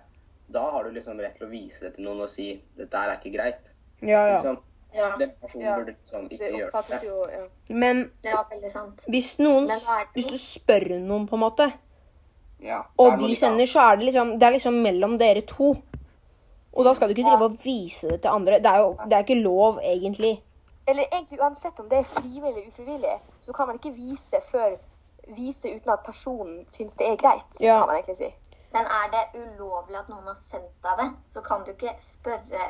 da 0.49 0.69
har 0.71 0.83
du 0.83 0.91
liksom 0.91 1.19
rett 1.19 1.38
til 1.38 1.47
å 1.47 1.49
vise 1.51 1.86
det 1.86 1.95
til 1.95 2.05
noen 2.05 2.21
og 2.21 2.29
si 2.29 2.62
dette 2.77 2.93
er 2.97 3.17
ikke 3.17 3.33
greit. 3.36 3.73
Ja, 4.01 4.25
ja. 4.27 4.33
Liksom, 4.38 4.57
Ja, 4.95 5.15
Den 5.17 5.31
personen 5.41 5.65
Ja. 5.65 5.75
burde 5.75 5.91
liksom 5.91 6.29
ikke 6.31 6.38
Det 6.39 6.51
gjøre 6.53 6.83
det. 6.89 7.03
jo 7.03 7.25
ja. 7.29 7.47
Men 7.69 8.12
det 8.23 8.33
var 8.33 8.45
veldig 8.49 8.71
sant. 8.71 9.01
hvis 9.10 9.38
noen 9.39 9.67
Men 9.67 9.77
det 9.77 10.07
Hvis 10.15 10.27
du 10.31 10.38
spør 10.38 10.99
noen, 10.99 11.27
på 11.27 11.33
en 11.36 11.39
måte, 11.41 11.73
Ja, 12.62 12.81
og 12.97 13.19
de 13.19 13.36
sender, 13.36 13.65
så 13.65 13.79
er 13.91 13.95
det 13.97 14.05
liksom 14.05 14.39
Det 14.39 14.43
er 14.47 14.51
liksom 14.51 14.73
mellom 14.81 15.17
dere 15.19 15.41
to. 15.41 15.75
Og 16.73 16.86
da 16.86 16.93
skal 16.93 17.07
du 17.10 17.13
ikke 17.13 17.27
drive 17.29 17.43
og 17.45 17.57
vise 17.63 18.07
det 18.10 18.21
til 18.21 18.29
andre. 18.31 18.60
Det 18.60 18.65
er 18.65 18.77
jo 18.79 18.97
det 19.03 19.13
er 19.13 19.23
ikke 19.23 19.43
lov, 19.43 19.79
egentlig. 19.83 20.41
Eller 20.88 21.03
egentlig 21.12 21.39
uansett 21.41 21.79
om 21.79 21.89
det 21.89 21.97
er 21.99 22.03
frivillig 22.03 22.47
eller 22.47 22.67
ufrivillig, 22.71 23.19
så 23.45 23.53
kan 23.53 23.67
man 23.67 23.75
ikke 23.79 23.93
vise 23.95 24.39
før 24.51 24.77
vise 25.36 25.65
uten 25.75 25.89
at 25.91 26.03
personen 26.05 26.65
syns 26.71 26.95
det 26.97 27.07
er 27.07 27.15
greit, 27.17 27.60
Ja. 27.62 27.79
kan 27.79 27.88
man 27.88 27.95
egentlig 27.97 28.17
si. 28.17 28.33
Men 28.71 28.86
er 28.86 29.08
det 29.13 29.23
ulovlig 29.41 29.97
at 29.99 30.10
noen 30.12 30.27
har 30.27 30.36
sendt 30.49 30.73
deg 30.84 30.99
det, 30.99 31.08
så 31.32 31.41
kan 31.41 31.63
du 31.63 31.71
ikke 31.71 31.95
spørre 32.03 32.67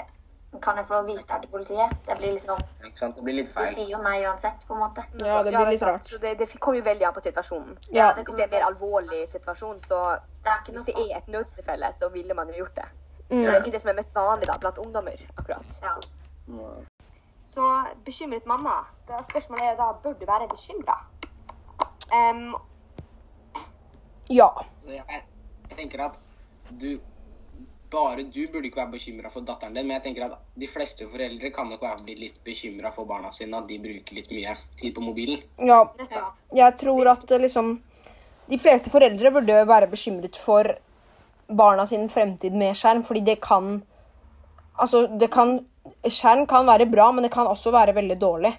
Kan 0.64 0.78
jeg 0.80 0.88
få 0.88 1.02
vise 1.04 1.26
det 1.28 1.34
her 1.34 1.42
til 1.44 1.50
politiet? 1.52 1.96
Det 2.06 2.16
blir 2.18 2.32
liksom 2.38 2.62
Ikke 2.86 3.00
sant? 3.00 3.16
Det 3.18 3.24
blir 3.26 3.36
litt 3.40 3.50
De 3.56 3.66
Du 3.66 3.74
sier 3.76 3.90
jo 3.92 3.98
nei 4.02 4.22
uansett, 4.26 4.64
på 4.68 4.78
en 4.78 4.80
måte. 4.80 5.04
Ja, 5.20 5.42
det 5.44 5.52
blir 5.52 5.72
litt 5.74 5.84
rart. 5.84 6.06
Så 6.08 6.18
det, 6.24 6.38
det 6.40 6.48
kommer 6.60 6.80
jo 6.80 6.86
veldig 6.86 7.08
an 7.10 7.18
på 7.18 7.24
situasjonen. 7.26 7.76
Ja. 7.92 8.14
det 8.16 8.24
Hvis 8.30 8.38
det 8.40 8.46
er 8.46 8.48
en 8.48 8.56
mer 8.56 8.68
alvorlig 8.70 9.26
situasjon, 9.30 9.82
så 9.90 10.00
Det 10.44 10.54
er 10.54 10.62
ikke 10.64 10.78
hvis 10.78 10.88
det 10.88 10.96
er 11.04 11.18
et 11.18 11.28
nødstilfelle, 11.28 11.92
så 12.00 12.10
ville 12.10 12.34
man 12.34 12.54
jo 12.54 12.64
gjort 12.64 12.80
det. 12.80 12.88
Mm. 13.30 13.42
Det 13.42 13.50
er 13.52 13.60
ikke 13.60 13.76
det 13.76 13.82
som 13.82 13.92
er 13.92 14.00
mest 14.00 14.16
vanlig 14.16 14.48
da, 14.48 14.58
blant 14.62 14.78
ungdommer, 14.78 15.28
akkurat. 15.38 15.82
Ja. 15.84 15.98
Ja. 16.48 16.72
Så 17.44 17.72
bekymret 18.06 18.46
mamma. 18.46 18.80
Da 19.08 19.20
spørsmålet 19.30 19.74
er 19.74 19.76
da, 19.76 19.92
bør 20.04 20.14
du 20.14 20.26
være 20.26 20.48
bekymra? 20.48 20.98
Ja. 24.30 24.50
Så 24.84 25.02
jeg 25.70 25.78
tenker 25.78 26.08
at 26.08 26.18
du 26.80 26.98
bare 27.92 28.24
du 28.24 28.42
burde 28.52 28.68
ikke 28.68 28.82
være 28.82 28.92
bekymra 28.92 29.30
for 29.32 29.46
datteren 29.48 29.76
din, 29.76 29.88
men 29.88 29.96
jeg 29.98 30.04
tenker 30.08 30.26
at 30.28 30.40
de 30.60 30.68
fleste 30.68 31.08
foreldre 31.08 31.52
kan 31.56 31.70
nok 31.72 31.84
være 31.84 32.04
blitt 32.04 32.20
litt 32.20 32.40
bekymra 32.44 32.92
for 32.96 33.08
barna 33.08 33.32
sine, 33.32 33.62
at 33.62 33.70
de 33.70 33.78
bruker 33.80 34.18
litt 34.18 34.34
mye 34.36 34.56
tid 34.80 34.96
på 34.96 35.04
mobilen. 35.06 35.44
ja. 35.60 35.84
ja. 36.12 36.26
Jeg 36.56 36.78
tror 36.84 37.14
at 37.14 37.32
eh, 37.32 37.44
liksom 37.46 37.78
De 38.48 38.58
fleste 38.58 38.90
foreldre 38.90 39.32
burde 39.36 39.56
være 39.68 39.90
bekymret 39.92 40.38
for 40.40 40.70
barna 41.48 41.86
sin 41.86 42.08
fremtid 42.10 42.54
med 42.56 42.76
skjerm, 42.76 43.04
fordi 43.04 43.22
det 43.22 43.42
kan 43.42 43.82
Altså, 44.78 45.08
det 45.08 45.32
kan 45.32 45.66
Skjerm 46.04 46.46
kan 46.48 46.68
være 46.68 46.86
bra, 46.86 47.12
men 47.12 47.24
det 47.24 47.32
kan 47.32 47.48
også 47.48 47.72
være 47.72 47.96
veldig 47.96 48.18
dårlig. 48.22 48.52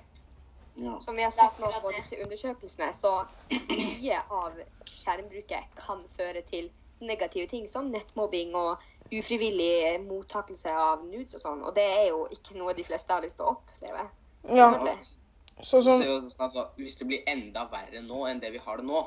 Ja. 0.80 0.94
Som 1.04 1.16
vi 1.16 1.22
har 1.22 1.30
sett 1.30 1.58
nå 1.60 1.68
på 1.82 1.92
disse 1.92 2.16
undersøkelsene, 2.24 2.88
så 2.96 3.12
mye 3.50 4.20
av 4.30 4.56
skjermbruket 4.88 5.68
kan 5.76 6.00
føre 6.16 6.42
til 6.48 6.70
negative 7.00 7.46
ting 7.48 7.68
som 7.68 7.90
nettmobbing 7.90 8.54
og 8.54 8.78
ufrivillig 9.12 10.00
mottakelse 10.06 10.70
av 10.72 11.04
nudes 11.08 11.34
og 11.38 11.40
sånn. 11.40 11.62
Og 11.64 11.74
det 11.74 11.84
er 11.84 12.08
jo 12.10 12.26
ikke 12.34 12.56
noe 12.58 12.74
de 12.76 12.84
fleste 12.84 13.12
har 13.12 13.22
lyst 13.24 13.36
til 13.36 13.46
å 13.46 13.54
oppleve. 13.56 14.08
Ja, 14.54 14.70
så 15.60 15.80
så 15.80 15.80
sånn 15.82 16.30
sånn 16.30 16.56
at 16.62 16.76
Hvis 16.78 16.96
det 17.00 17.06
blir 17.08 17.22
enda 17.26 17.64
verre 17.72 18.00
nå 18.04 18.26
enn 18.30 18.40
det 18.40 18.52
vi 18.52 18.58
har 18.58 18.76
det 18.78 18.84
nå, 18.86 19.06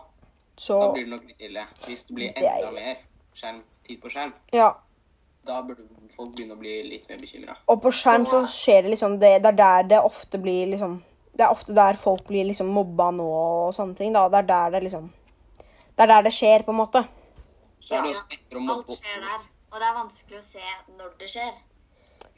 Så 0.57 0.79
da 0.79 0.91
blir 0.93 1.05
det 1.05 1.11
nok 1.13 1.23
litt 1.29 1.39
ille. 1.41 1.63
Hvis 1.85 2.03
det 2.07 2.15
blir 2.15 2.33
Det 2.33 2.43
er 2.43 2.57
enda 2.57 2.67
ille. 2.67 2.71
mer 2.81 2.97
skjerm, 3.35 3.61
tid 3.87 4.01
på 4.01 4.09
skjerm, 4.11 4.33
Ja. 4.51 4.73
da 5.45 5.61
burde 5.61 5.87
folk 6.15 6.35
begynne 6.35 6.53
å 6.53 6.59
bli 6.59 6.83
litt 6.83 7.07
mer 7.09 7.17
bekymra. 7.17 7.55
Og 7.67 7.81
på 7.81 7.91
skjerm 7.91 8.25
så 8.27 8.43
skjer 8.45 8.83
det 8.83 8.91
liksom 8.91 9.19
det, 9.19 9.41
det 9.41 9.47
er 9.47 9.57
der 9.63 9.83
det 9.83 10.03
ofte 10.03 10.37
blir 10.41 10.67
liksom 10.67 11.01
Det 11.33 11.45
er 11.45 11.49
ofte 11.51 11.73
der 11.73 11.93
folk 11.95 12.27
blir 12.27 12.43
liksom 12.45 12.67
mobba 12.67 13.09
nå 13.11 13.23
og 13.23 13.73
sånne 13.73 13.95
ting. 13.95 14.11
da. 14.13 14.27
Det 14.27 14.37
er 14.39 14.43
der 14.43 14.69
det 14.71 14.83
liksom 14.91 15.09
Det 15.95 15.99
er 16.03 16.07
der 16.07 16.21
det 16.23 16.33
skjer, 16.33 16.63
på 16.63 16.69
en 16.71 16.75
måte. 16.77 17.07
Så 17.81 17.97
er 17.97 18.07
det 18.07 18.15
å 18.15 18.63
Alt 18.75 18.93
skjer 18.95 19.19
der. 19.25 19.43
Og 19.71 19.79
det 19.79 19.87
er 19.87 19.95
vanskelig 19.95 20.39
å 20.39 20.45
se 20.45 20.71
når 20.97 21.13
det 21.19 21.29
skjer. 21.31 21.51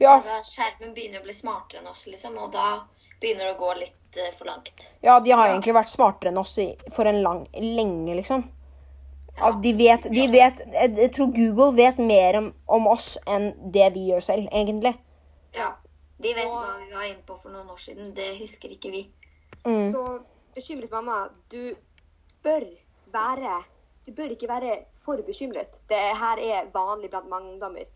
Ja, 0.02 0.16
Altså, 0.16 0.40
skjermen 0.48 0.94
begynner 0.96 1.22
å 1.22 1.26
bli 1.26 1.34
smartere 1.36 1.82
enn 1.82 1.88
oss, 1.92 2.06
liksom, 2.08 2.38
og 2.38 2.52
da 2.54 2.84
begynner 3.22 3.50
det 3.50 3.54
å 3.56 3.60
gå 3.60 3.72
litt 3.80 4.18
uh, 4.18 4.30
for 4.38 4.50
langt. 4.50 4.88
ja 5.04 5.20
de 5.20 5.32
har 5.32 5.50
egentlig 5.50 5.76
vært 5.76 5.92
smartere 5.92 6.32
enn 6.32 6.40
oss 6.42 6.58
i, 6.62 6.68
for 6.96 7.10
en 7.10 7.22
lang 7.24 7.46
lenge, 7.54 8.16
liksom. 8.16 8.46
Ja. 9.38 9.50
de 9.64 9.72
vet, 9.74 10.04
de 10.14 10.28
vet 10.30 10.60
jeg, 10.62 10.90
jeg 10.94 11.12
tror 11.16 11.32
Google 11.34 11.72
vet 11.74 11.98
mer 11.98 12.38
om, 12.38 12.52
om 12.70 12.88
oss 12.92 13.16
enn 13.26 13.48
det 13.74 13.88
vi 13.96 14.06
gjør 14.12 14.22
selv, 14.22 14.50
egentlig. 14.52 14.94
Ja. 15.58 15.72
De 16.22 16.34
vet 16.38 16.46
Og- 16.46 16.54
hva 16.54 16.78
vi 16.78 16.94
var 16.94 17.08
inne 17.08 17.26
på 17.26 17.40
for 17.42 17.50
noen 17.50 17.70
år 17.74 17.82
siden. 17.82 18.14
Det 18.14 18.38
husker 18.40 18.70
ikke 18.70 18.92
vi. 18.94 19.02
Mm. 19.66 19.92
Så 19.92 20.04
bekymret 20.56 20.92
mamma, 20.92 21.30
du 21.50 21.76
bør 22.46 22.68
være 23.12 23.64
Du 24.06 24.12
bør 24.12 24.34
ikke 24.36 24.50
være 24.50 24.78
for 25.06 25.20
bekymret. 25.26 25.72
Det 25.90 26.00
her 26.20 26.42
er 26.44 26.72
vanlig 26.74 27.10
blant 27.10 27.30
mange 27.30 27.54
ungdommer. 27.54 27.88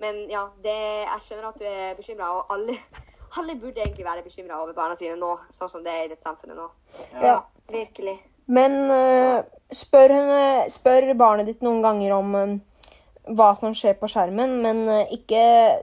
Men 0.00 0.24
ja, 0.30 0.46
det, 0.64 0.76
jeg 1.04 1.24
skjønner 1.26 1.50
at 1.50 1.60
du 1.60 1.66
er 1.68 1.94
bekymra, 1.98 2.30
og 2.38 2.54
alle, 2.54 2.76
alle 3.38 3.56
burde 3.60 3.82
egentlig 3.84 4.06
være 4.06 4.24
bekymra 4.24 4.62
over 4.62 4.72
barna 4.76 4.96
sine 4.96 5.18
nå, 5.20 5.34
sånn 5.52 5.72
som 5.72 5.84
det 5.84 5.92
er 5.92 6.06
i 6.06 6.10
dette 6.14 6.24
samfunnet 6.24 6.56
nå. 6.56 6.68
Ja. 7.20 7.40
Virkelig. 7.70 8.16
Men 8.50 8.80
uh, 8.90 9.44
spør, 9.72 10.16
henne, 10.16 10.42
spør 10.72 11.12
barnet 11.18 11.50
ditt 11.50 11.60
noen 11.62 11.84
ganger 11.84 12.16
om 12.16 12.34
eh, 12.34 12.56
hva 13.36 13.52
som 13.54 13.76
skjer 13.76 13.94
på 14.00 14.08
skjermen, 14.10 14.56
men 14.64 14.80
uh, 14.88 15.12
ikke 15.14 15.42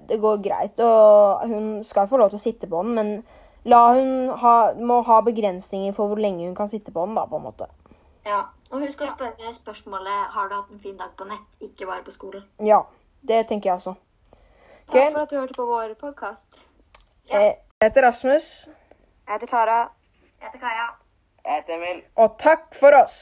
Det 0.09 0.17
går 0.19 0.41
greit, 0.43 0.81
og 0.83 1.45
hun 1.47 1.69
skal 1.87 2.09
få 2.09 2.19
lov 2.19 2.33
til 2.33 2.41
å 2.41 2.43
sitte 2.43 2.67
på 2.67 2.81
den, 2.83 2.97
men 2.97 3.13
la 3.67 3.83
hun 3.95 4.33
ha, 4.41 4.55
må 4.75 4.99
ha 5.07 5.21
begrensninger 5.23 5.95
for 5.95 6.11
hvor 6.11 6.19
lenge 6.19 6.47
hun 6.47 6.57
kan 6.57 6.71
sitte 6.71 6.91
på 6.91 7.05
den, 7.05 7.15
da, 7.15 7.23
på 7.29 7.39
en 7.39 7.47
måte. 7.47 7.69
Ja. 8.27 8.43
Og 8.71 8.81
husk 8.83 9.01
å 9.01 9.07
spørre 9.13 9.53
spørsmålet 9.55 10.33
har 10.35 10.49
du 10.49 10.55
hatt 10.57 10.71
en 10.75 10.79
fin 10.83 10.97
dag 10.99 11.13
på 11.17 11.27
nett, 11.29 11.45
ikke 11.63 11.87
bare 11.87 12.03
på 12.03 12.11
skolen. 12.15 12.43
Ja, 12.67 12.81
det 13.27 13.45
tenker 13.47 13.69
jeg 13.69 13.79
også. 13.79 13.93
Okay. 14.87 15.07
Takk 15.07 15.13
for 15.13 15.21
at 15.21 15.31
du 15.31 15.37
hørte 15.39 15.55
på 15.57 15.65
vår 15.69 15.93
podkast. 15.99 16.61
Ja. 17.31 17.39
Jeg 17.39 17.55
heter 17.83 18.07
Rasmus, 18.07 18.67
Jeg 19.27 19.33
heter 19.33 19.47
Klara. 19.47 19.79
Jeg 20.39 20.47
heter 20.47 20.59
Kaja. 20.59 20.87
Jeg 21.45 21.61
heter 21.61 21.73
Emil. 21.75 22.03
og 22.15 22.37
takk 22.39 22.75
for 22.75 22.95
oss! 23.03 23.17